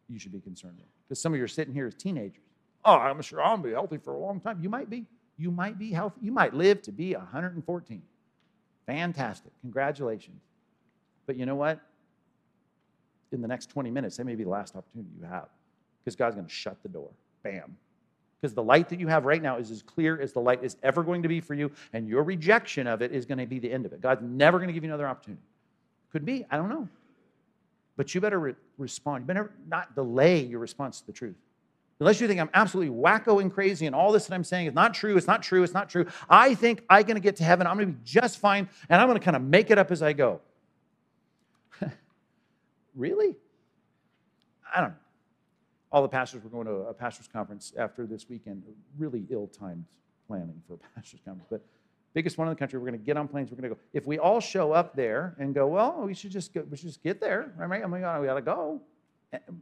[0.09, 0.87] you should be concerned with.
[1.07, 2.43] Because some of you are sitting here as teenagers.
[2.83, 4.59] Oh, I'm sure I'll be healthy for a long time.
[4.61, 5.05] You might be.
[5.37, 6.19] You might be healthy.
[6.21, 8.01] You might live to be 114.
[8.85, 9.51] Fantastic.
[9.61, 10.41] Congratulations.
[11.25, 11.79] But you know what?
[13.31, 15.49] In the next 20 minutes, that may be the last opportunity you have
[16.03, 17.09] because God's going to shut the door.
[17.43, 17.75] Bam
[18.45, 20.77] because the light that you have right now is as clear as the light is
[20.83, 23.57] ever going to be for you, and your rejection of it is going to be
[23.57, 24.01] the end of it.
[24.01, 25.41] God's never going to give you another opportunity.
[26.11, 26.87] Could be, I don't know.
[27.97, 29.23] But you better re- respond.
[29.23, 31.33] You better not delay your response to the truth.
[31.99, 34.75] Unless you think I'm absolutely wacko and crazy and all this that I'm saying is
[34.75, 36.05] not true, it's not true, it's not true.
[36.29, 39.01] I think I'm going to get to heaven, I'm going to be just fine, and
[39.01, 40.39] I'm going to kind of make it up as I go.
[42.95, 43.35] really?
[44.75, 45.04] I don't know
[45.95, 48.63] all the pastors were going to a pastor's conference after this weekend.
[48.97, 49.85] Really ill-timed
[50.27, 51.61] planning for a pastor's conference, but
[52.13, 52.77] biggest one in the country.
[52.77, 53.49] We're going to get on planes.
[53.49, 53.81] We're going to go.
[53.93, 56.89] If we all show up there and go, well, we should just go, we should
[56.89, 57.81] just get there, right?
[57.81, 58.81] Oh my God, we got to go.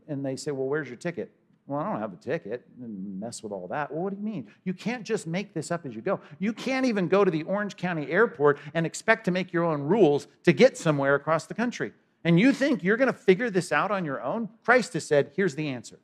[0.07, 1.31] And they say, well, where's your ticket?
[1.67, 3.91] Well, I don't have a ticket mess with all that.
[3.91, 4.47] Well, what do you mean?
[4.63, 6.19] You can't just make this up as you go.
[6.39, 9.84] You can't even go to the Orange County airport and expect to make your own
[9.84, 11.93] rules to get somewhere across the country.
[12.23, 14.49] And you think you're going to figure this out on your own?
[14.65, 15.99] Christ has said, here's the answer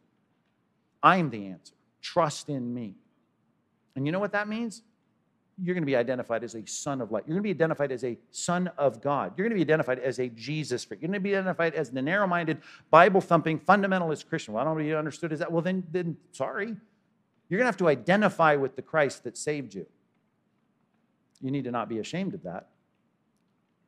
[1.01, 1.73] I'm the answer.
[2.01, 2.95] Trust in me.
[3.95, 4.83] And you know what that means?
[5.61, 7.23] You're going to be identified as a son of light.
[7.27, 9.33] You're going to be identified as a son of God.
[9.35, 11.01] You're going to be identified as a Jesus freak.
[11.01, 14.53] You're going to be identified as the narrow minded, Bible thumping, fundamentalist Christian.
[14.53, 15.51] Well, I don't you understood as that.
[15.51, 16.67] Well, then, then sorry.
[17.49, 19.85] You're going to have to identify with the Christ that saved you.
[21.41, 22.69] You need to not be ashamed of that.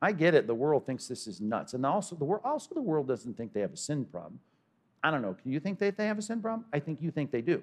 [0.02, 0.46] I get it.
[0.46, 1.74] The world thinks this is nuts.
[1.74, 4.40] And also the, world, also, the world doesn't think they have a sin problem.
[5.02, 5.36] I don't know.
[5.44, 6.66] You think that they have a sin problem?
[6.72, 7.62] I think you think they do.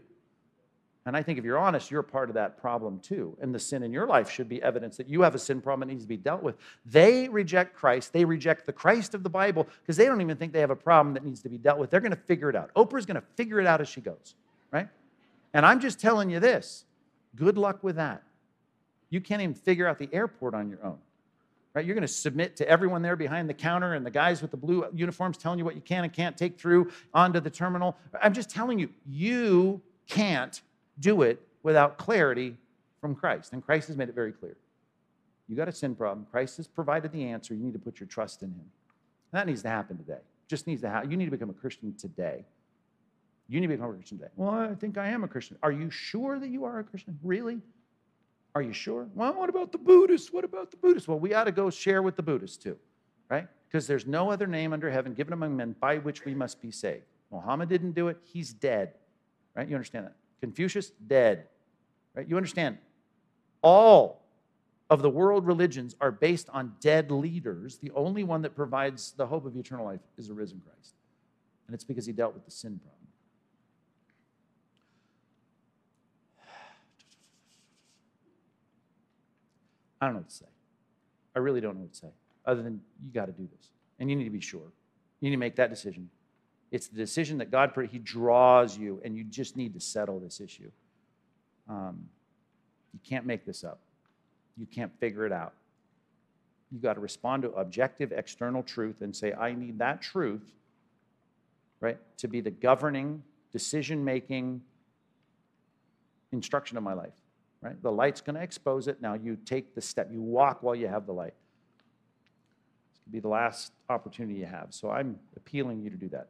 [1.06, 3.36] And I think if you're honest, you're part of that problem too.
[3.42, 5.88] And the sin in your life should be evidence that you have a sin problem
[5.88, 6.56] that needs to be dealt with.
[6.86, 8.12] They reject Christ.
[8.12, 10.76] They reject the Christ of the Bible because they don't even think they have a
[10.76, 11.90] problem that needs to be dealt with.
[11.90, 12.72] They're going to figure it out.
[12.76, 14.36] Oprah's going to figure it out as she goes,
[14.72, 14.90] right?
[15.54, 16.86] And I'm just telling you this
[17.36, 18.22] good luck with that.
[19.10, 21.00] You can't even figure out the airport on your own.
[21.80, 21.86] Right?
[21.86, 24.58] You're going to submit to everyone there behind the counter and the guys with the
[24.58, 27.96] blue uniforms telling you what you can and can't take through onto the terminal.
[28.22, 30.62] I'm just telling you, you can't
[31.00, 32.58] do it without clarity
[33.00, 33.54] from Christ.
[33.54, 34.58] And Christ has made it very clear.
[35.48, 36.28] You got a sin problem.
[36.30, 37.54] Christ has provided the answer.
[37.54, 38.66] You need to put your trust in him.
[39.32, 40.20] that needs to happen today.
[40.50, 41.10] Just needs to happen.
[41.10, 42.44] You need to become a Christian today.
[43.48, 44.32] You need to become a Christian today.
[44.36, 45.56] Well, I think I am a Christian.
[45.64, 47.18] Are you sure that you are a Christian?
[47.24, 47.60] Really?
[48.56, 49.08] Are you sure?
[49.14, 50.34] Well, what about the Buddhists?
[50.34, 51.08] What about the Buddhists?
[51.08, 52.78] Well, we ought to go share with the Buddhists too,
[53.30, 53.48] right?
[53.68, 56.72] Because there's no other name under heaven given among men by which we must be
[56.72, 57.04] saved.
[57.32, 58.94] Muhammad didn't do it, he's dead,
[59.56, 59.68] right?
[59.68, 60.16] You understand that?
[60.42, 61.46] Confucius, dead,
[62.16, 62.28] right?
[62.28, 62.80] You understand?
[63.62, 64.24] All
[64.90, 67.78] of the world religions are based on dead leaders.
[67.78, 70.96] The only one that provides the hope of eternal life is a risen Christ.
[71.68, 72.99] And it's because he dealt with the sin problem.
[80.02, 80.46] I don't know what to say.
[81.36, 82.08] I really don't know what to say,
[82.46, 83.70] other than you got to do this.
[84.00, 84.72] And you need to be sure.
[85.20, 86.10] You need to make that decision.
[86.72, 90.40] It's the decision that God, He draws you, and you just need to settle this
[90.40, 90.72] issue.
[91.68, 92.08] Um,
[92.94, 93.80] you can't make this up,
[94.58, 95.54] you can't figure it out.
[96.72, 100.44] You got to respond to objective external truth and say, I need that truth,
[101.80, 104.62] right, to be the governing, decision making
[106.32, 107.14] instruction of my life
[107.62, 107.82] right?
[107.82, 109.02] The light's going to expose it.
[109.02, 111.34] Now you take the step, you walk while you have the light.
[112.92, 114.68] This could be the last opportunity you have.
[114.70, 116.30] So I'm appealing you to do that.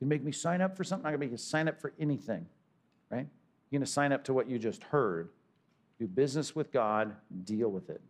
[0.00, 1.92] You make me sign up for something, I'm going to make you sign up for
[1.98, 2.46] anything,
[3.10, 3.26] right?
[3.70, 5.28] You're going to sign up to what you just heard.
[5.98, 7.14] Do business with God,
[7.44, 8.00] deal with it.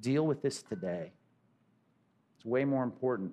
[0.00, 1.12] Deal with this today.
[2.36, 3.32] It's way more important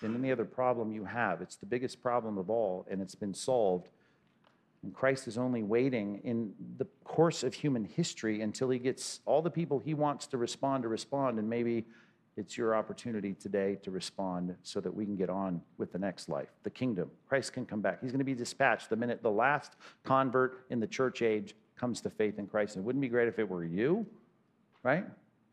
[0.00, 1.42] than any other problem you have.
[1.42, 3.88] It's the biggest problem of all, and it's been solved
[4.82, 9.42] and Christ is only waiting in the course of human history until he gets all
[9.42, 11.38] the people he wants to respond to respond.
[11.38, 11.84] And maybe
[12.36, 16.28] it's your opportunity today to respond so that we can get on with the next
[16.28, 17.10] life, the kingdom.
[17.28, 18.00] Christ can come back.
[18.00, 19.72] He's going to be dispatched the minute the last
[20.04, 22.76] convert in the church age comes to faith in Christ.
[22.76, 24.06] And it wouldn't be great if it were you,
[24.84, 25.04] right?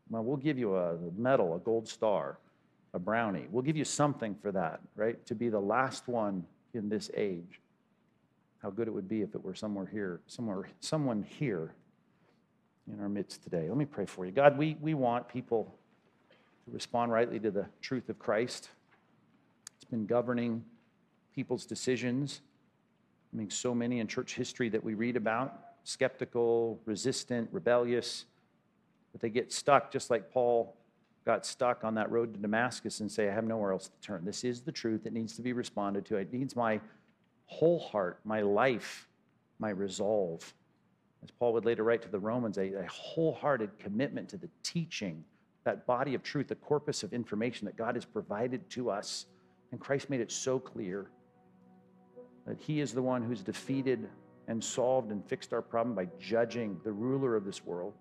[0.08, 2.38] Well, we'll give you a medal, a gold star,
[2.94, 3.48] a brownie.
[3.50, 5.24] We'll give you something for that, right?
[5.26, 7.60] To be the last one in this age
[8.62, 11.74] how good it would be if it were somewhere here, somewhere, someone here
[12.92, 13.68] in our midst today.
[13.68, 14.32] Let me pray for you.
[14.32, 15.74] God, we, we want people
[16.64, 18.70] to respond rightly to the truth of Christ.
[19.76, 20.64] It's been governing
[21.34, 22.40] people's decisions.
[23.32, 28.24] I mean, so many in church history that we read about skeptical, resistant, rebellious,
[29.12, 30.76] but they get stuck just like Paul
[31.24, 34.24] got stuck on that road to Damascus and say, I have nowhere else to turn.
[34.24, 35.06] This is the truth.
[35.06, 36.16] It needs to be responded to.
[36.16, 36.80] It needs my
[37.46, 39.08] whole heart, my life,
[39.58, 40.54] my resolve.
[41.22, 45.24] As Paul would later write to the Romans, a, a wholehearted commitment to the teaching,
[45.64, 49.26] that body of truth, the corpus of information that God has provided to us.
[49.72, 51.10] And Christ made it so clear
[52.46, 54.08] that He is the one who's defeated
[54.46, 57.94] and solved and fixed our problem by judging the ruler of this world.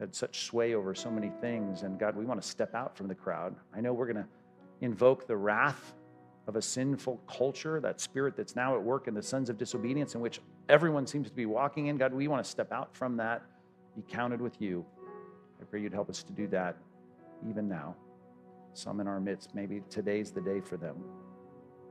[0.00, 1.82] Had such sway over so many things.
[1.82, 3.54] And God, we want to step out from the crowd.
[3.72, 4.28] I know we're going to
[4.80, 5.94] invoke the wrath
[6.46, 10.14] of a sinful culture, that spirit that's now at work in the sons of disobedience,
[10.14, 11.96] in which everyone seems to be walking in.
[11.96, 13.42] God, we want to step out from that,
[13.94, 14.84] be counted with you.
[15.60, 16.76] I pray you'd help us to do that
[17.48, 17.94] even now.
[18.74, 20.96] Some in our midst, maybe today's the day for them.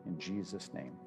[0.06, 0.98] In Jesus' name.